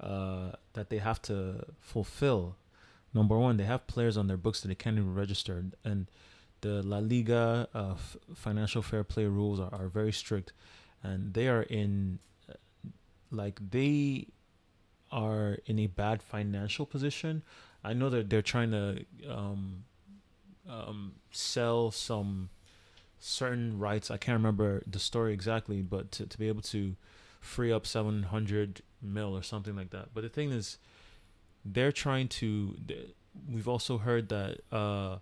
[0.01, 2.57] uh that they have to fulfill.
[3.15, 5.65] Number one they have players on their books that they can't even register.
[5.85, 6.07] And
[6.61, 10.53] the La Liga uh, f- financial fair play rules are, are very strict,
[11.03, 12.19] and they are in,
[12.51, 12.55] uh,
[13.31, 14.27] like they
[15.11, 17.43] are in a bad financial position.
[17.85, 19.85] I know that they're trying to um,
[20.69, 22.51] um, sell some
[23.19, 24.11] certain rights.
[24.11, 26.97] I can't remember the story exactly, but to, to be able to
[27.41, 30.09] free up 700 mil or something like that.
[30.15, 30.79] But the thing is,
[31.65, 32.77] they're trying to.
[33.53, 35.19] We've also heard that uh,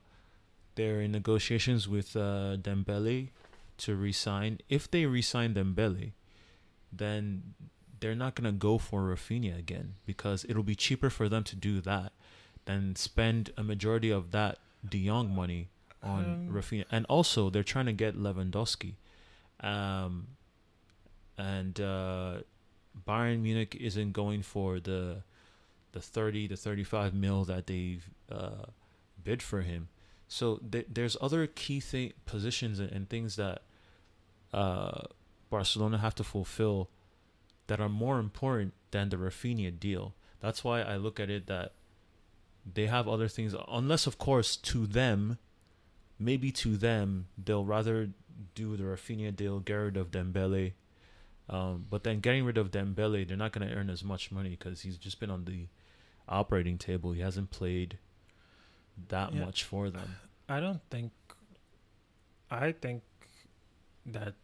[0.74, 3.30] they're in negotiations with uh, Dembele
[3.78, 4.58] to resign.
[4.68, 6.12] If they resign Dembele,
[6.92, 7.54] then
[8.00, 11.80] they're not gonna go for Raphinha again because it'll be cheaper for them to do
[11.80, 12.12] that
[12.66, 15.68] than spend a majority of that De Jong money
[16.02, 16.84] on Um, Raphinha.
[16.90, 18.94] And also, they're trying to get Lewandowski,
[19.60, 20.28] um,
[21.38, 22.38] and uh,
[23.06, 25.22] Bayern Munich isn't going for the
[25.92, 28.66] the thirty to thirty five mil that they've uh,
[29.22, 29.88] bid for him.
[30.28, 33.62] So th- there's other key thing positions and, and things that
[34.52, 35.02] uh,
[35.50, 36.88] Barcelona have to fulfill
[37.66, 40.14] that are more important than the Raphinha deal.
[40.40, 41.72] That's why I look at it that
[42.72, 45.38] they have other things, unless of course to them,
[46.18, 48.10] maybe to them they'll rather
[48.54, 50.72] do the Raphinha deal, get rid of Dembele.
[51.48, 54.50] Um, but then getting rid of Dembele, they're not going to earn as much money
[54.50, 55.66] because he's just been on the
[56.28, 57.12] operating table.
[57.12, 57.98] He hasn't played
[59.08, 59.44] that Yeah.
[59.44, 60.16] much for them.
[60.48, 61.12] I don't think.
[62.50, 63.02] I think
[64.06, 64.34] that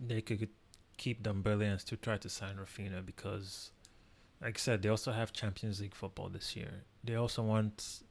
[0.00, 0.48] they could
[0.96, 3.70] keep Dembele and still try to sign Raphinha because,
[4.40, 6.84] like I said, they also have Champions League football this year.
[7.02, 8.02] They also want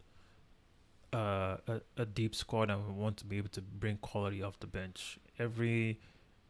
[1.14, 4.68] uh, a a deep squad and want to be able to bring quality off the
[4.68, 5.20] bench.
[5.38, 6.00] Every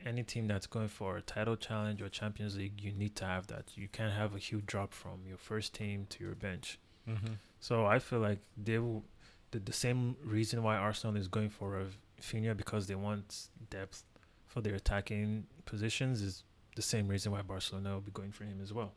[0.05, 3.47] any team that's going for a title challenge or Champions League, you need to have
[3.47, 3.71] that.
[3.75, 6.79] You can't have a huge drop from your first team to your bench.
[7.09, 7.33] Mm-hmm.
[7.59, 9.03] So I feel like they will.
[9.51, 11.85] The, the same reason why Arsenal is going for
[12.19, 14.03] Raphinha because they want depth
[14.47, 16.43] for their attacking positions is
[16.75, 18.93] the same reason why Barcelona will be going for him as well.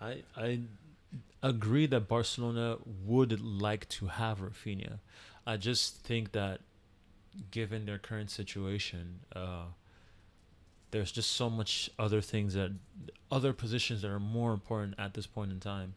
[0.00, 0.60] I I
[1.42, 4.98] agree that Barcelona would like to have Raphinha.
[5.46, 6.60] I just think that
[7.50, 9.66] given their current situation, uh,
[10.90, 12.72] there's just so much other things that
[13.30, 15.94] other positions that are more important at this point in time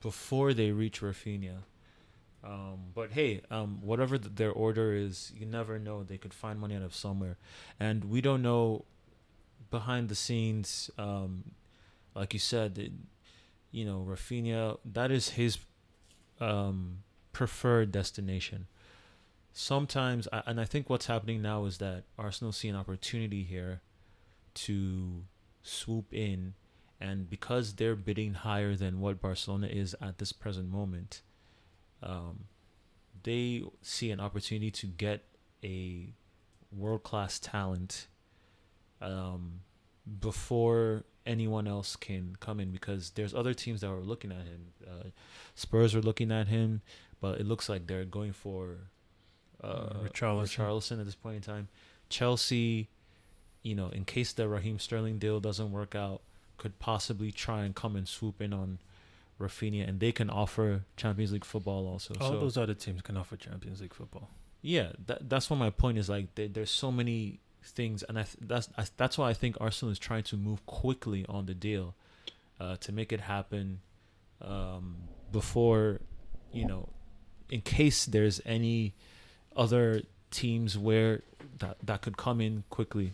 [0.00, 1.58] before they reach Raphinha.
[2.44, 6.02] Um, but hey, um, whatever th- their order is, you never know.
[6.02, 7.36] They could find money out of somewhere,
[7.78, 8.84] and we don't know
[9.70, 10.90] behind the scenes.
[10.98, 11.52] Um,
[12.14, 12.92] like you said,
[13.72, 15.58] you know, Raphinha, that is his
[16.40, 16.98] um,
[17.32, 18.66] preferred destination.
[19.52, 23.80] Sometimes, and I think what's happening now is that Arsenal see an opportunity here
[24.54, 25.24] to
[25.62, 26.54] swoop in,
[27.00, 31.22] and because they're bidding higher than what Barcelona is at this present moment,
[32.02, 32.44] um,
[33.22, 35.24] they see an opportunity to get
[35.64, 36.12] a
[36.70, 38.06] world class talent
[39.00, 39.60] um,
[40.20, 44.72] before anyone else can come in because there's other teams that are looking at him.
[44.86, 45.08] Uh,
[45.54, 46.82] Spurs are looking at him,
[47.20, 48.76] but it looks like they're going for
[49.62, 50.56] uh, Richarlison.
[50.56, 51.68] Richarlison at this point in time.
[52.08, 52.88] Chelsea,
[53.62, 56.22] you know, in case the Raheem Sterling deal doesn't work out,
[56.58, 58.78] could possibly try and come and swoop in on
[59.40, 62.14] Raphinha, and they can offer Champions League football also.
[62.20, 64.28] All so those other teams can offer Champions League football.
[64.60, 66.08] yeah, that, that's what my point is.
[66.08, 69.56] Like, there, there's so many things, and I th- that's I, that's why I think
[69.60, 71.94] Arsenal is trying to move quickly on the deal,
[72.60, 73.80] uh, to make it happen,
[74.40, 74.96] um,
[75.30, 76.00] before,
[76.52, 76.88] you know,
[77.50, 78.94] in case there's any
[79.56, 81.22] other teams where
[81.58, 83.12] that that could come in quickly.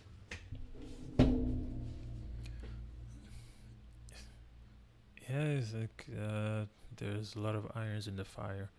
[5.30, 6.64] Yeah, it's like uh,
[6.96, 8.70] there's a lot of irons in the fire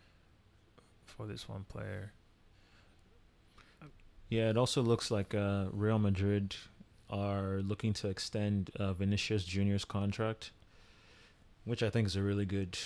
[1.06, 2.12] for this one player.
[4.30, 6.56] Yeah, it also looks like uh, Real Madrid
[7.10, 10.52] are looking to extend uh, Vinicius Junior's contract,
[11.66, 12.78] which I think is a really good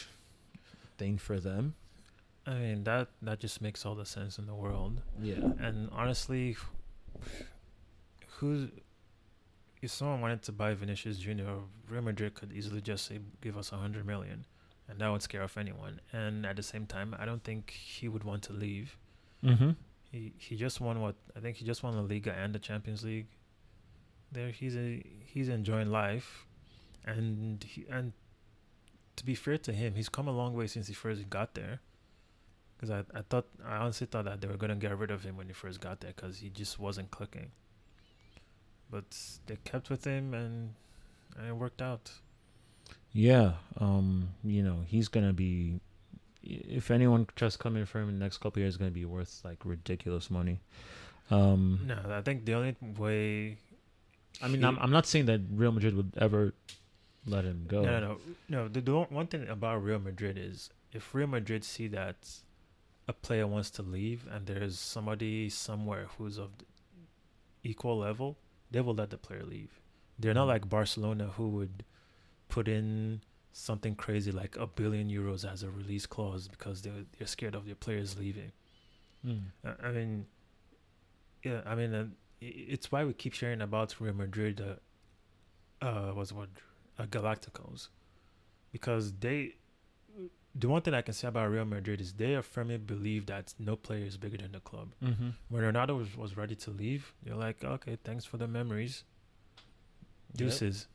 [0.98, 1.76] thing for them.
[2.46, 5.02] I mean that that just makes all the sense in the world.
[5.22, 5.52] Yeah.
[5.60, 6.58] And honestly,
[8.28, 8.70] who's
[9.82, 11.58] if someone wanted to buy Vinicius Junior,
[11.90, 14.46] Real Madrid could easily just say give us a hundred million,
[14.88, 16.00] and that would scare off anyone.
[16.12, 18.98] And at the same time, I don't think he would want to leave.
[19.44, 19.72] Mm-hmm.
[20.14, 23.04] He he just won what I think he just won the Liga and the Champions
[23.04, 23.26] League.
[24.32, 26.46] There he's a he's enjoying life,
[27.04, 28.14] and he and
[29.16, 31.82] to be fair to him, he's come a long way since he first got there.
[32.76, 35.36] Because I, I thought I honestly thought that they were gonna get rid of him
[35.36, 37.50] when he first got there because he just wasn't clicking.
[38.92, 40.76] But they kept with him and,
[41.36, 42.12] and it worked out.
[43.12, 43.54] Yeah.
[43.80, 44.30] Um.
[44.44, 45.80] You know, he's gonna be.
[46.44, 49.06] If anyone tries coming for him in the next couple of years, going to be
[49.06, 50.60] worth like ridiculous money.
[51.32, 51.80] Um.
[51.88, 53.58] No, I think the only way.
[54.42, 56.54] I mean, he- I'm I'm not saying that Real Madrid would ever
[57.26, 57.82] let him go.
[57.84, 58.18] No, no, no.
[58.50, 62.18] No, the, the one- thing about Real Madrid is if Real Madrid see that
[63.08, 66.52] a player wants to leave and there's somebody somewhere who's of
[67.64, 68.38] equal level,
[68.72, 69.80] they will let the player leave.
[70.20, 70.54] They're not Mhm.
[70.56, 71.84] like Barcelona who would
[72.50, 73.22] put in
[73.54, 77.66] something crazy like a billion euros as a release clause because they're, they're scared of
[77.66, 78.52] their players leaving.
[79.26, 79.44] Mm.
[79.82, 80.26] I mean,
[81.44, 82.06] yeah, I mean, uh,
[82.42, 84.62] it's why we keep sharing about Real Madrid.
[84.62, 86.50] Uh, uh was what
[87.00, 87.88] uh, Galacticos,
[88.72, 89.56] because they.
[90.56, 93.76] The one thing I can say about Real Madrid is they firmly believe that no
[93.76, 94.94] player is bigger than the club.
[95.04, 95.30] Mm-hmm.
[95.50, 99.04] When Ronaldo was, was ready to leave, they're like, okay, thanks for the memories.
[100.36, 100.86] Deuces.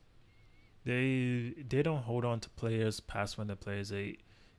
[0.89, 4.07] They they don't hold on to players past when the players they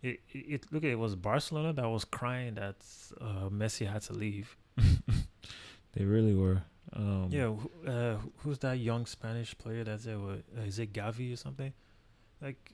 [0.09, 2.77] it, it, it look it was Barcelona that was crying that
[3.21, 4.49] uh, Messi had to leave.
[5.93, 6.63] They really were.
[6.93, 7.55] Um, Yeah,
[7.87, 10.19] uh, who's that young Spanish player that's there?
[10.19, 11.73] Uh, is it Gavi or something?
[12.41, 12.73] Like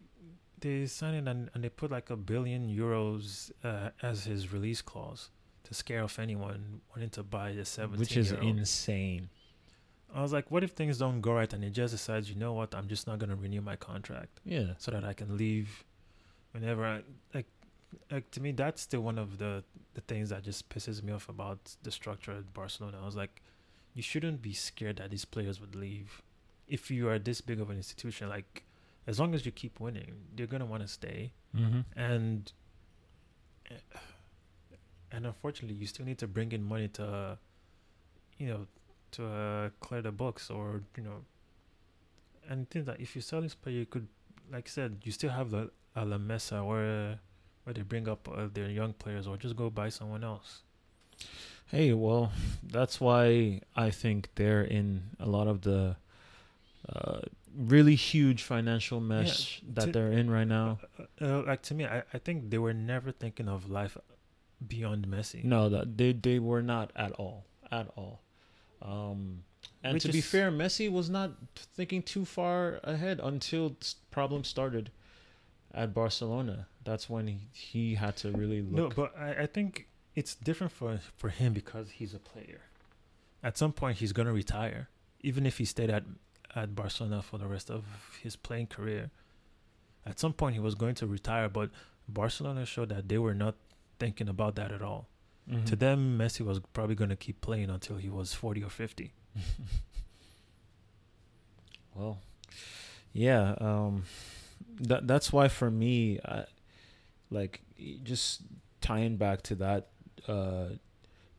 [0.61, 5.31] they signed and, and they put like a billion euros uh, as his release clause
[5.65, 8.01] to scare off anyone wanting to buy the seventeen.
[8.01, 9.29] which is insane.
[10.17, 12.53] I was like, what if things don't go right and he just decides, you know
[12.55, 14.73] what, I'm just not gonna renew my contract Yeah.
[14.79, 15.85] so that I can leave
[16.53, 17.03] whenever I
[17.35, 17.47] like.
[18.11, 19.63] Like to me, that's still one of the
[19.95, 22.99] the things that just pisses me off about the structure at Barcelona.
[23.03, 23.43] I was like,
[23.95, 26.21] you shouldn't be scared that these players would leave.
[26.67, 28.65] If you are this big of an institution, like
[29.07, 31.33] as long as you keep winning, they're gonna want to stay.
[31.55, 31.81] Mm-hmm.
[31.95, 32.53] And
[35.13, 37.39] and unfortunately, you still need to bring in money to,
[38.39, 38.67] you know,
[39.13, 41.25] to uh, clear the books or you know.
[42.51, 44.07] anything that if you sell this player, you could,
[44.53, 47.19] like I said, you still have the a La Masia where
[47.65, 50.63] where they bring up uh, their young players or just go buy someone else.
[51.67, 52.31] Hey, well,
[52.63, 55.97] that's why I think they're in a lot of the
[56.89, 57.21] uh,
[57.57, 60.79] really huge financial mesh that to- they're in right now.
[61.21, 63.97] Uh, uh, like to me, I, I think they were never thinking of life
[64.69, 65.43] beyond Messi.
[65.43, 68.21] No, that they they were not at all, at all.
[68.83, 69.43] Um,
[69.83, 71.33] and Which to be is- fair, Messi was not
[71.75, 73.77] thinking too far ahead until
[74.11, 74.91] problems started
[75.73, 76.67] at Barcelona.
[76.85, 78.97] That's when he, he had to really look.
[78.97, 82.61] No, but I, I think it's different for for him because he's a player.
[83.43, 84.89] At some point, he's gonna retire,
[85.21, 86.05] even if he stayed at
[86.55, 87.85] at Barcelona for the rest of
[88.23, 89.11] his playing career.
[90.05, 91.71] At some point, he was going to retire, but
[92.09, 93.57] Barcelona showed that they were not
[93.99, 95.09] thinking about that at all.
[95.51, 95.65] Mhm.
[95.67, 99.13] To them, Messi was probably going to keep playing until he was forty or fifty.
[101.95, 102.19] Well,
[103.13, 103.55] yeah.
[103.59, 104.05] Um,
[104.81, 106.45] that that's why for me, I,
[107.31, 107.63] like
[108.03, 108.43] just
[108.81, 109.89] tying back to that,
[110.29, 110.67] uh,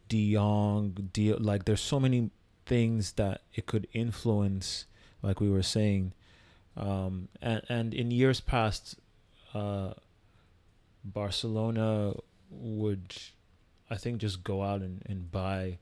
[0.10, 2.32] De Jong, De, like there's so many
[2.66, 4.86] things that it could influence,
[5.22, 6.14] like we were saying,
[6.76, 8.95] um, and and in years past,
[9.53, 9.93] uh,
[11.03, 12.14] Barcelona
[12.49, 13.16] would,
[13.90, 15.80] I think, just go out and, and buy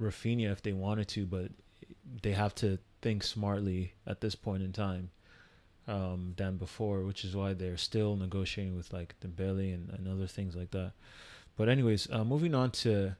[0.00, 1.50] Raphinha if they wanted to, but
[2.22, 5.10] they have to think smartly at this point in time
[5.88, 10.26] um, than before, which is why they're still negotiating with like Dembele and, and other
[10.26, 10.92] things like that.
[11.56, 13.16] But anyways, uh, moving on to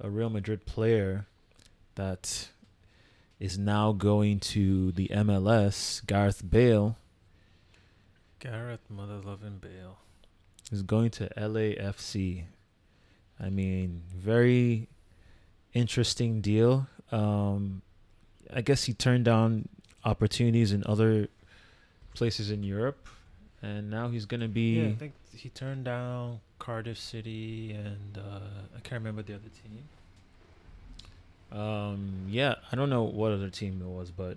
[0.00, 1.26] a Real Madrid player
[1.94, 2.48] that
[3.40, 6.96] is now going to the MLS, Gareth Bale
[8.40, 9.98] Gareth, mother loving Bale.
[10.70, 12.44] is going to LAFC.
[13.40, 14.88] I mean, very
[15.72, 16.86] interesting deal.
[17.12, 17.82] Um,
[18.52, 19.68] I guess he turned down
[20.04, 21.28] opportunities in other
[22.14, 23.08] places in Europe,
[23.62, 24.80] and now he's gonna be.
[24.80, 28.40] Yeah, I think he turned down Cardiff City and uh,
[28.76, 29.84] I can't remember the other team.
[31.50, 34.36] Um, yeah, I don't know what other team it was, but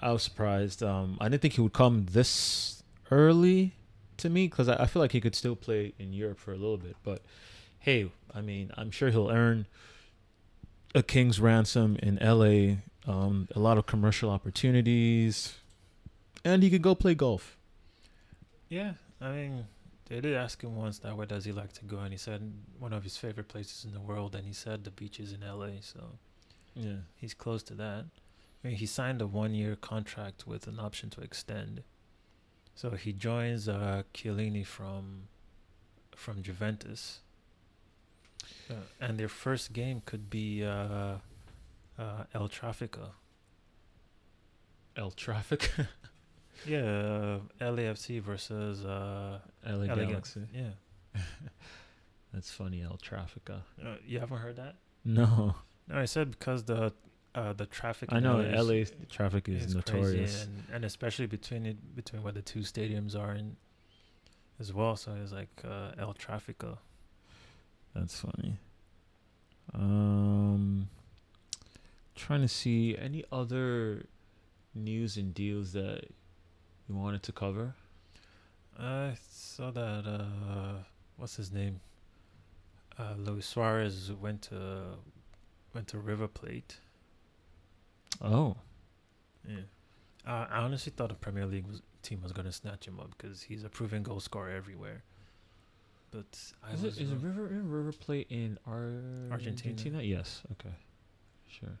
[0.00, 0.82] I was surprised.
[0.82, 3.74] Um, I didn't think he would come this early
[4.18, 6.56] to me because I, I feel like he could still play in Europe for a
[6.56, 6.96] little bit.
[7.02, 7.22] But
[7.86, 9.66] hey, I mean, I'm sure he'll earn
[10.92, 12.78] a king's ransom in LA.
[13.08, 15.54] Um, a lot of commercial opportunities,
[16.44, 17.56] and he could go play golf.
[18.68, 19.66] Yeah, I mean,
[20.08, 22.52] they did ask him once that where does he like to go, and he said
[22.80, 25.80] one of his favorite places in the world, and he said the beaches in L.A.
[25.80, 26.18] So
[26.74, 27.02] Yeah.
[27.14, 28.06] he's close to that.
[28.64, 31.84] I mean, he signed a one-year contract with an option to extend.
[32.74, 35.28] So he joins uh, Chiellini from
[36.16, 37.20] from Juventus,
[38.70, 41.16] uh, and their first game could be uh,
[41.98, 43.10] uh, El Trafico.
[44.96, 45.86] El Trafico?
[46.64, 50.40] Yeah, uh, LAFC versus uh, LA LA Galaxy.
[50.54, 50.70] yeah.
[52.32, 53.60] That's funny, El Trafico.
[53.84, 54.76] Uh, you haven't heard that?
[55.04, 55.54] No,
[55.86, 56.94] No, I said because the
[57.34, 58.08] uh, the traffic.
[58.10, 60.44] I know LA LA is- traffic is, is notorious.
[60.44, 63.56] and, and especially between it between where the two stadiums are in,
[64.58, 64.96] as well.
[64.96, 66.78] So it's like uh, El Trafico.
[67.98, 68.58] That's funny.
[69.72, 70.88] Um,
[72.14, 74.06] trying to see any other
[74.74, 76.04] news and deals that
[76.88, 77.74] you wanted to cover.
[78.78, 80.06] I saw that.
[80.06, 80.82] Uh,
[81.16, 81.80] what's his name?
[82.98, 84.82] Uh, Luis Suarez went to
[85.74, 86.76] went to River Plate.
[88.22, 88.56] Oh,
[89.48, 89.56] Yeah.
[90.26, 93.42] Uh, I honestly thought the Premier League was, team was gonna snatch him up because
[93.42, 95.02] he's a proven goal scorer everywhere.
[96.16, 97.20] But I is was it is wrong.
[97.22, 99.72] River is River Plate in Ar- Argentina.
[99.74, 100.02] Argentina?
[100.02, 100.42] Yes.
[100.52, 100.74] Okay.
[101.46, 101.78] Sure.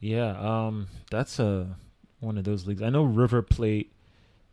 [0.00, 0.36] Yeah.
[0.38, 0.88] Um.
[1.10, 1.76] That's a
[2.20, 2.82] one of those leagues.
[2.82, 3.90] I know River Plate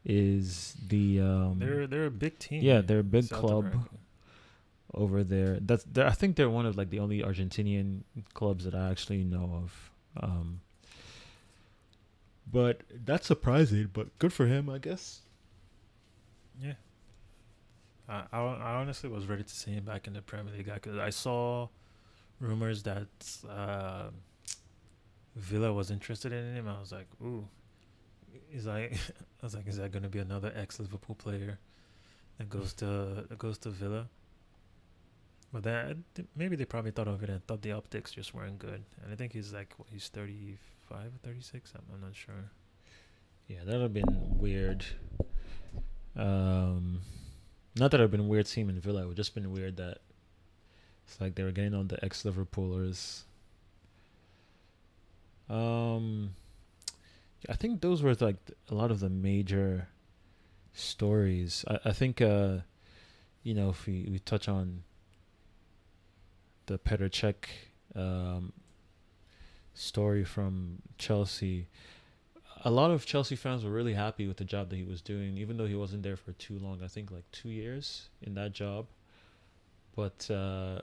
[0.05, 1.59] is the um.
[1.59, 2.61] They're they're a big team.
[2.63, 3.89] yeah, they're a big South club America.
[4.93, 5.57] over there.
[5.59, 8.03] That's they're, I think they're one of like the only Argentinian
[8.33, 9.91] clubs that I actually know of.
[10.23, 10.61] Um,
[12.49, 15.19] but that's surprising, but good for him, I guess.
[16.61, 16.73] Yeah.
[18.09, 21.11] I, I honestly was ready to see him back in the Premier League because I
[21.11, 21.67] saw
[22.39, 23.07] rumors that
[23.47, 24.09] uh,
[25.35, 26.67] Villa was interested in him.
[26.67, 27.47] I was like, ooh.
[28.51, 28.93] Is like
[29.41, 31.59] I was like, is that going to be another ex Liverpool player
[32.37, 34.07] that goes to that goes to Villa?
[35.51, 36.03] But then
[36.35, 38.83] maybe they probably thought of it and thought the optics just weren't good.
[39.03, 40.57] And I think he's like what, he's thirty
[40.87, 41.73] five or thirty six.
[41.75, 42.51] I'm, I'm not sure.
[43.47, 44.85] Yeah, that'd have been weird.
[46.15, 47.01] Um,
[47.79, 49.03] not that it'd been weird seeing him in Villa.
[49.03, 49.99] It would just been weird that
[51.05, 53.23] it's like they were getting on the ex Liverpoolers.
[55.49, 56.35] Um,
[57.47, 58.37] I think those were like
[58.69, 59.87] a lot of the major
[60.73, 61.65] stories.
[61.67, 62.57] I, I think, uh,
[63.43, 64.83] you know, if we, we touch on
[66.67, 67.45] the Petr Cech
[67.95, 68.53] um,
[69.73, 71.67] story from Chelsea,
[72.65, 75.37] a lot of Chelsea fans were really happy with the job that he was doing,
[75.37, 76.81] even though he wasn't there for too long.
[76.83, 78.87] I think like two years in that job.
[79.95, 80.81] But uh,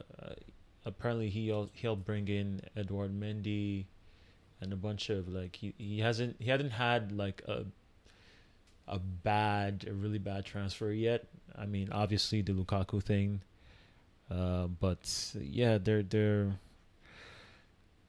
[0.84, 3.86] apparently he al- he helped bring in Edouard Mendy
[4.60, 7.64] and a bunch of like he, he hasn't he hadn't had like a
[8.88, 11.26] a bad a really bad transfer yet.
[11.56, 13.42] I mean, obviously the Lukaku thing,
[14.30, 16.58] uh, but yeah, they're they're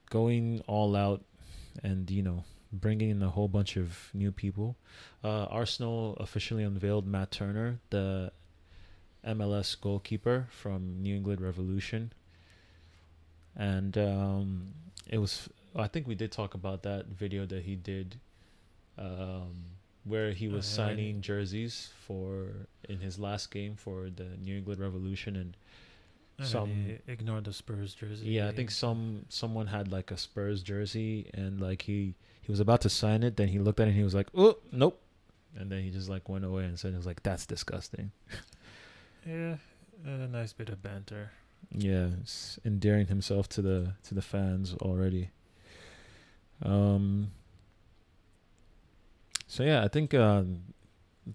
[0.09, 1.24] going all out,
[1.84, 4.76] and you know bringing in a whole bunch of new people.
[5.24, 8.32] Uh, Arsenal officially unveiled Matt Turner, the
[9.26, 12.13] MLS goalkeeper from New England Revolution,
[13.55, 14.74] and um,
[15.09, 15.49] it was.
[15.76, 18.20] I think we did talk about that video that he did,
[18.97, 19.53] um,
[20.05, 24.82] where he was I signing jerseys for in his last game for the New England
[24.82, 25.57] Revolution, and
[26.47, 28.28] Some- ignored the Spurs jersey.
[28.28, 32.15] yeah, I think some someone had like a Spurs jersey, and like he
[32.48, 34.30] he was about to sign it, then he looked at it and he was like,
[34.34, 35.02] "Oh, nope,"
[35.58, 38.12] and then he just like went away and said, "It was like that's disgusting."
[39.28, 39.58] Yeah,
[40.06, 41.32] a nice bit of banter.
[41.70, 45.32] Yeah, it's endearing himself to the to the fans already.
[46.64, 47.32] Um.
[49.48, 50.62] So yeah, I think um,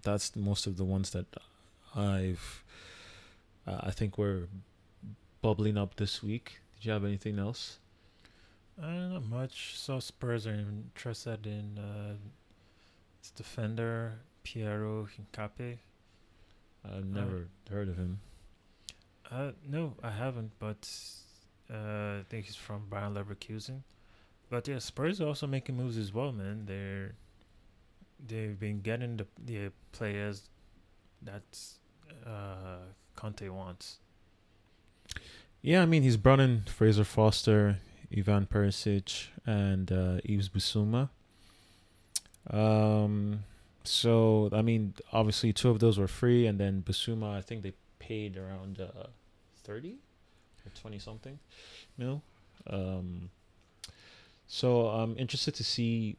[0.01, 1.27] that's most of the ones that
[1.95, 2.63] I've.
[3.67, 4.47] Uh, I think we're
[5.43, 6.61] bubbling up this week.
[6.75, 7.77] Did you have anything else?
[8.81, 9.77] Uh, not much.
[9.77, 12.15] So Spurs are interested in uh,
[13.19, 14.13] its defender
[14.43, 15.77] Piero Hincapié.
[16.85, 18.19] I've never heard of him.
[19.31, 20.89] Uh, no, I haven't, but
[21.71, 23.81] uh, I think he's from Bayer Leverkusen.
[24.49, 26.65] But yeah, Spurs are also making moves as well, man.
[26.65, 27.15] They're
[28.27, 30.49] they've been getting the the players
[31.21, 31.43] that
[32.25, 32.79] uh,
[33.15, 33.99] Conte wants.
[35.61, 37.77] Yeah, I mean he's brought in Fraser Forster.
[38.15, 41.09] Ivan Perisic and uh, Yves Bissouma.
[42.49, 43.43] Um,
[43.83, 47.73] so I mean, obviously two of those were free, and then Bissouma, I think they
[47.99, 49.07] paid around uh,
[49.63, 49.95] thirty
[50.65, 51.39] or twenty something
[51.97, 52.21] mil.
[52.67, 53.29] Um,
[54.47, 56.15] so I'm interested to see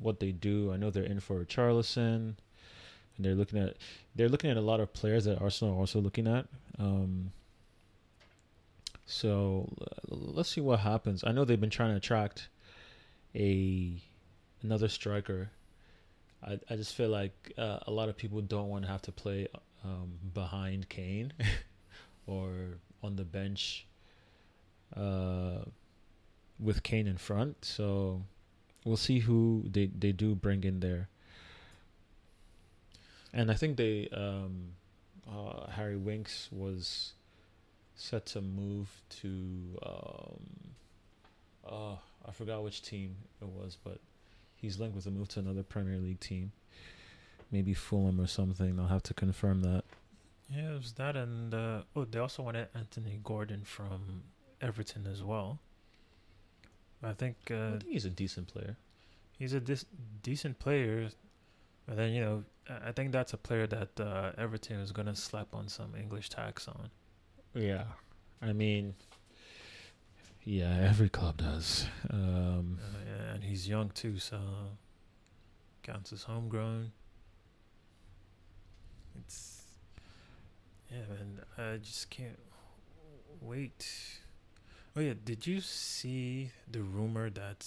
[0.00, 0.72] what they do.
[0.72, 2.34] I know they're in for Charlison,
[3.16, 3.76] and they're looking at
[4.14, 6.46] they're looking at a lot of players that Arsenal are also looking at.
[6.78, 7.32] Um,
[9.10, 9.72] so
[10.06, 11.24] let's see what happens.
[11.24, 12.48] I know they've been trying to attract
[13.34, 14.02] a
[14.62, 15.50] another striker.
[16.46, 19.12] I I just feel like uh, a lot of people don't want to have to
[19.12, 19.48] play
[19.82, 21.32] um, behind Kane
[22.26, 23.86] or on the bench
[24.94, 25.64] uh,
[26.60, 27.64] with Kane in front.
[27.64, 28.22] So
[28.84, 31.08] we'll see who they, they do bring in there.
[33.32, 34.72] And I think they um,
[35.26, 37.14] uh, Harry Winks was
[37.98, 38.88] set to move
[39.20, 39.28] to
[39.84, 40.40] um,
[41.70, 43.98] oh I forgot which team it was, but
[44.56, 46.52] he's linked with a move to another Premier League team,
[47.50, 48.78] maybe Fulham or something.
[48.78, 49.84] I'll have to confirm that.
[50.50, 54.22] Yeah, it was that, and uh, oh, they also wanted Anthony Gordon from
[54.62, 55.58] Everton as well.
[57.02, 58.76] I think, uh, I think he's a decent player.
[59.38, 59.84] he's a dis-
[60.22, 61.10] decent player,
[61.86, 62.44] and then you know
[62.84, 66.66] I think that's a player that uh, Everton is gonna slap on some English tax
[66.68, 66.90] on.
[67.54, 67.84] Yeah,
[68.40, 68.94] I mean,
[70.44, 71.86] yeah, every club does.
[72.10, 74.38] Um, Uh, yeah, and he's young too, so
[75.82, 76.92] counts as homegrown.
[79.18, 79.62] It's
[80.90, 81.40] yeah, man.
[81.58, 82.38] I just can't
[83.40, 83.86] wait.
[84.96, 87.66] Oh yeah, did you see the rumor that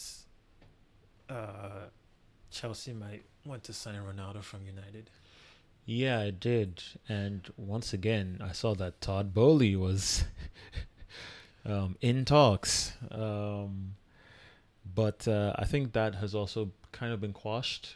[1.29, 1.87] uh,
[2.49, 5.09] Chelsea might want to sign Ronaldo from United?
[5.85, 10.23] Yeah, I did, and once again, I saw that Todd Boehly was
[11.65, 12.93] um, in talks.
[13.09, 13.95] Um,
[14.95, 17.95] but uh, I think that has also kind of been quashed.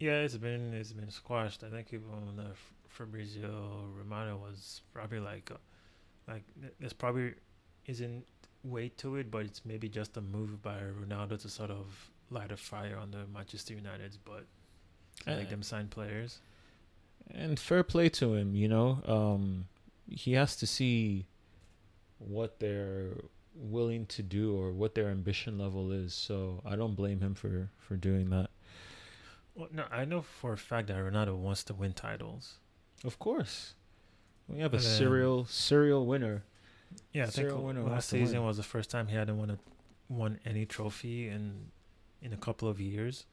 [0.00, 1.62] Yeah, it's been it's been squashed.
[1.64, 5.56] I think even uh, F- Fabrizio Romano was probably like, uh,
[6.26, 7.34] like th- there's probably
[7.86, 8.24] isn't
[8.64, 12.52] weight to it, but it's maybe just a move by Ronaldo to sort of light
[12.52, 14.44] a fire under Manchester United's butt,
[15.24, 16.40] to make Uh, them sign players.
[17.34, 19.02] And fair play to him you know?
[19.06, 19.66] Um
[20.08, 21.26] he has to see
[22.18, 23.12] what they're
[23.54, 26.14] willing to do or what their ambition level is.
[26.14, 28.50] So i don't blame him for for doing that.
[29.54, 32.58] Well, no, I know for a fact that Ronaldo wants to win titles.
[33.04, 33.74] of course.
[34.48, 36.44] We have a serial serial winner.
[37.12, 39.58] Yeah, I think winner last season was the first time he hadn't won a,
[40.08, 41.70] won any trophy in
[42.22, 43.26] in a couple of years.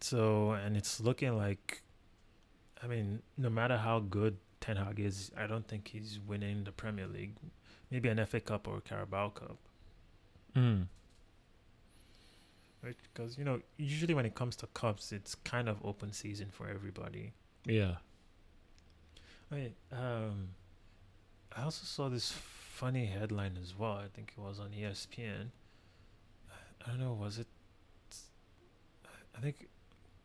[0.00, 1.82] So and it's looking like,
[2.82, 6.72] I mean, no matter how good Ten Hag is, I don't think he's winning the
[6.72, 7.34] Premier League.
[7.90, 9.56] Maybe an FA Cup or a Carabao Cup,
[10.54, 10.86] mm.
[12.82, 12.96] right?
[13.02, 16.68] Because you know, usually when it comes to cups, it's kind of open season for
[16.68, 17.32] everybody.
[17.64, 17.96] yeah
[19.50, 20.50] Wait, um,
[21.56, 23.92] I also saw this funny headline as well.
[23.92, 25.48] I think it was on ESPN.
[26.84, 27.46] I don't know, was it?
[29.36, 29.68] I think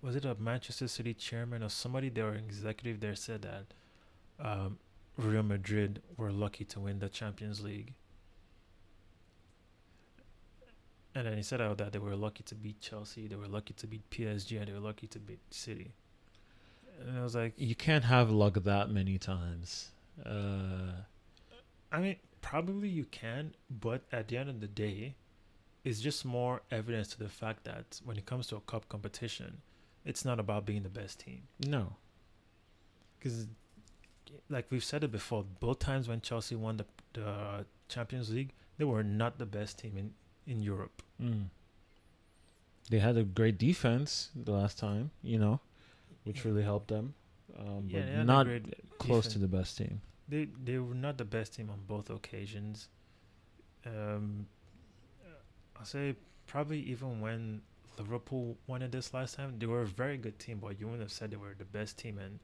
[0.03, 3.65] was it a Manchester City chairman or somebody there, or executive there, said that
[4.45, 4.77] um,
[5.17, 7.93] Real Madrid were lucky to win the Champions League.
[11.15, 13.73] And then he said out that they were lucky to beat Chelsea, they were lucky
[13.75, 15.93] to beat PSG, and they were lucky to beat City.
[17.07, 19.89] And I was like, you can't have luck that many times
[20.25, 20.91] uh
[21.91, 25.13] I mean, probably you can, but at the end of the day,
[25.83, 29.61] it's just more evidence to the fact that when it comes to a cup competition,
[30.05, 31.43] it's not about being the best team.
[31.67, 31.95] no
[33.19, 33.47] Because,
[34.49, 38.85] like we've said it before, both times when Chelsea won the, the Champions League, they
[38.85, 40.13] were not the best team in,
[40.51, 41.01] in Europe.
[41.21, 41.45] mm.
[42.89, 45.59] they had a great defense the last time you know
[46.25, 47.13] which really helped them
[47.59, 48.47] um, Yeah, but not
[48.97, 49.33] close defense.
[49.33, 52.87] to the best team They they were not the best team on both occasions.
[53.85, 54.47] Um,
[55.77, 56.15] I'll say
[56.47, 57.61] probably even when
[57.97, 61.01] Liverpool won it this last time, they were a very good team, but you wouldn't
[61.03, 62.17] have said they were the best team.
[62.17, 62.39] And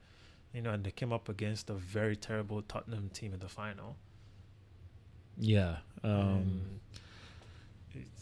[0.52, 3.96] you know, and they came up against a very terrible Tottenham team in the final.
[5.38, 6.80] yeah um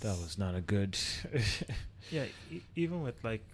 [0.01, 0.97] that was not a good
[2.11, 2.24] yeah.
[2.51, 3.45] E- even with like.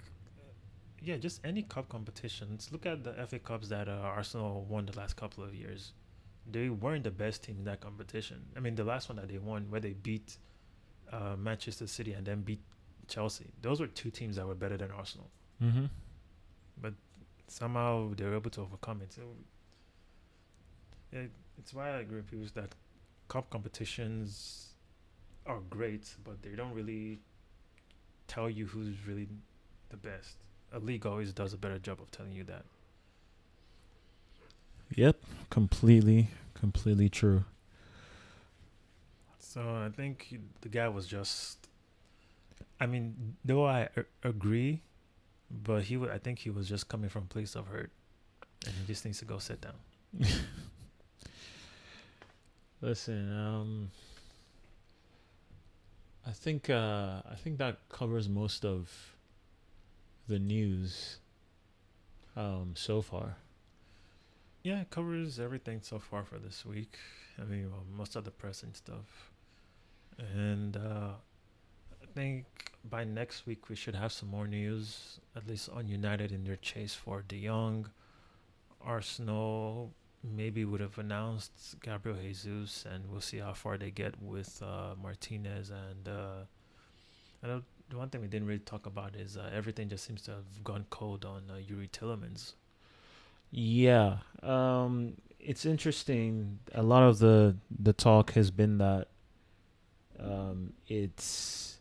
[1.03, 2.71] Yeah, just any cup competitions.
[2.73, 5.93] Look at the FA Cups that uh, Arsenal won the last couple of years.
[6.51, 8.41] They weren't the best team in that competition.
[8.57, 10.39] I mean, the last one that they won, where they beat
[11.13, 12.63] uh, Manchester City and then beat
[13.09, 15.31] Chelsea, those were two teams that were better than Arsenal.
[15.63, 15.87] mm-hmm.
[16.81, 16.95] But
[17.47, 19.13] somehow they were able to overcome it.
[19.13, 19.23] So,
[21.13, 21.23] yeah,
[21.59, 22.75] it's why I agree with is that
[23.29, 24.69] cup competitions
[25.47, 27.21] are great, but they don't really
[28.27, 29.29] tell you who's really
[29.91, 30.37] the best.
[30.73, 32.65] A league always does a better job of telling you that.
[34.95, 35.17] Yep,
[35.51, 37.45] completely, completely true.
[39.39, 41.64] So I think the guy was just.
[42.81, 44.83] I mean, though I a- agree,
[45.51, 47.91] but he, wa- I think he was just coming from a place of hurt,
[48.67, 49.75] and he just needs to go sit down.
[52.81, 53.91] Listen, um,
[56.27, 58.91] I think uh, I think that covers most of
[60.29, 61.19] the news
[62.37, 63.37] um, so far.
[64.63, 66.97] Yeah, it covers everything so far for this week.
[67.41, 69.31] I mean, well, most of the press and stuff,
[70.19, 71.13] and uh,
[72.15, 72.45] think
[72.89, 76.57] by next week we should have some more news, at least on United in their
[76.57, 77.91] chase for De Jong.
[78.81, 79.93] Arsenal
[80.23, 84.95] maybe would have announced Gabriel Jesus, and we'll see how far they get with uh,
[85.03, 85.71] Martinez.
[85.71, 86.45] And uh,
[87.43, 90.23] I know the one thing we didn't really talk about is uh, everything just seems
[90.23, 92.53] to have gone cold on uh, Youri Tielemans.
[93.51, 96.59] Yeah, um, it's interesting.
[96.75, 99.09] A lot of the the talk has been that
[100.19, 101.74] um, it's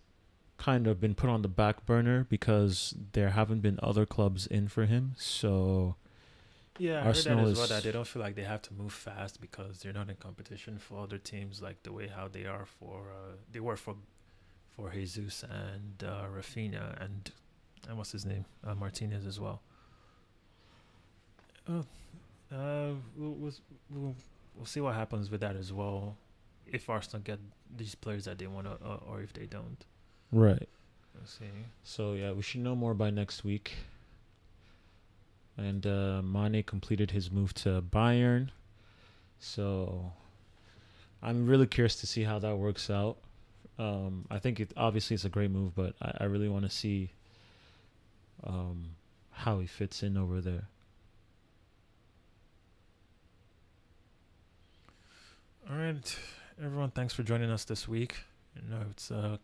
[0.64, 4.68] kind of been put on the back burner because there haven't been other clubs in
[4.70, 5.14] for him.
[5.18, 5.96] So
[6.78, 7.68] Yeah, I Arsenal heard that as well.
[7.68, 10.78] That they don't feel like they have to move fast because they're not in competition
[10.80, 13.96] for other teams like the way how they are for uh, they were for
[14.76, 17.32] for Jesus and uh, Raphinha and
[17.88, 19.62] and what's his name uh, Martinez as well.
[21.68, 21.84] Uh,
[22.54, 23.54] uh, we'll, we'll
[23.90, 24.16] we'll
[24.56, 26.16] we'll see what happens with that as well.
[26.66, 27.40] If Arsenal get
[27.76, 29.86] these players that they want to, uh, or if they don't,
[30.34, 30.68] right.
[31.16, 31.46] we'll see.
[31.84, 33.74] So yeah, we should know more by next week.
[35.56, 38.50] And uh, Mane completed his move to Bayern,
[39.40, 40.12] so
[41.22, 43.18] I'm really curious to see how that works out.
[43.78, 46.72] Um, I think it obviously it's a great move, but I, I really want to
[46.72, 47.12] see
[48.44, 48.96] um,
[49.32, 50.64] how he fits in over there.
[55.70, 56.20] All right,
[56.64, 56.92] everyone.
[56.92, 58.16] Thanks for joining us this week.
[58.56, 59.38] You know, it's uh,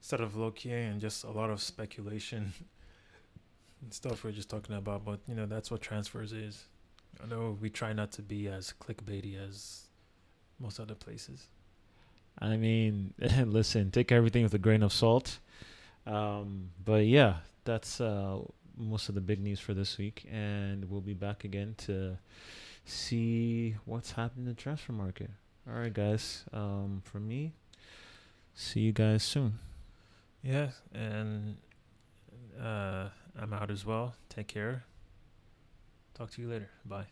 [0.00, 2.52] sort of low key and just a lot of speculation
[3.82, 5.04] and stuff we're just talking about.
[5.04, 6.64] But you know, that's what transfers is.
[7.22, 9.82] I know we try not to be as clickbaity as
[10.60, 11.46] most other places.
[12.38, 15.38] I mean, listen, take everything with a grain of salt.
[16.06, 18.38] Um, but yeah, that's uh,
[18.76, 22.18] most of the big news for this week, and we'll be back again to
[22.84, 25.30] see what's happening in the transfer market.
[25.68, 26.44] All right, guys.
[26.52, 27.52] Um, from me,
[28.54, 29.58] see you guys soon.
[30.48, 31.58] Yeah, and
[32.58, 34.14] uh, I'm out as well.
[34.30, 34.84] Take care.
[36.14, 36.70] Talk to you later.
[36.86, 37.08] Bye.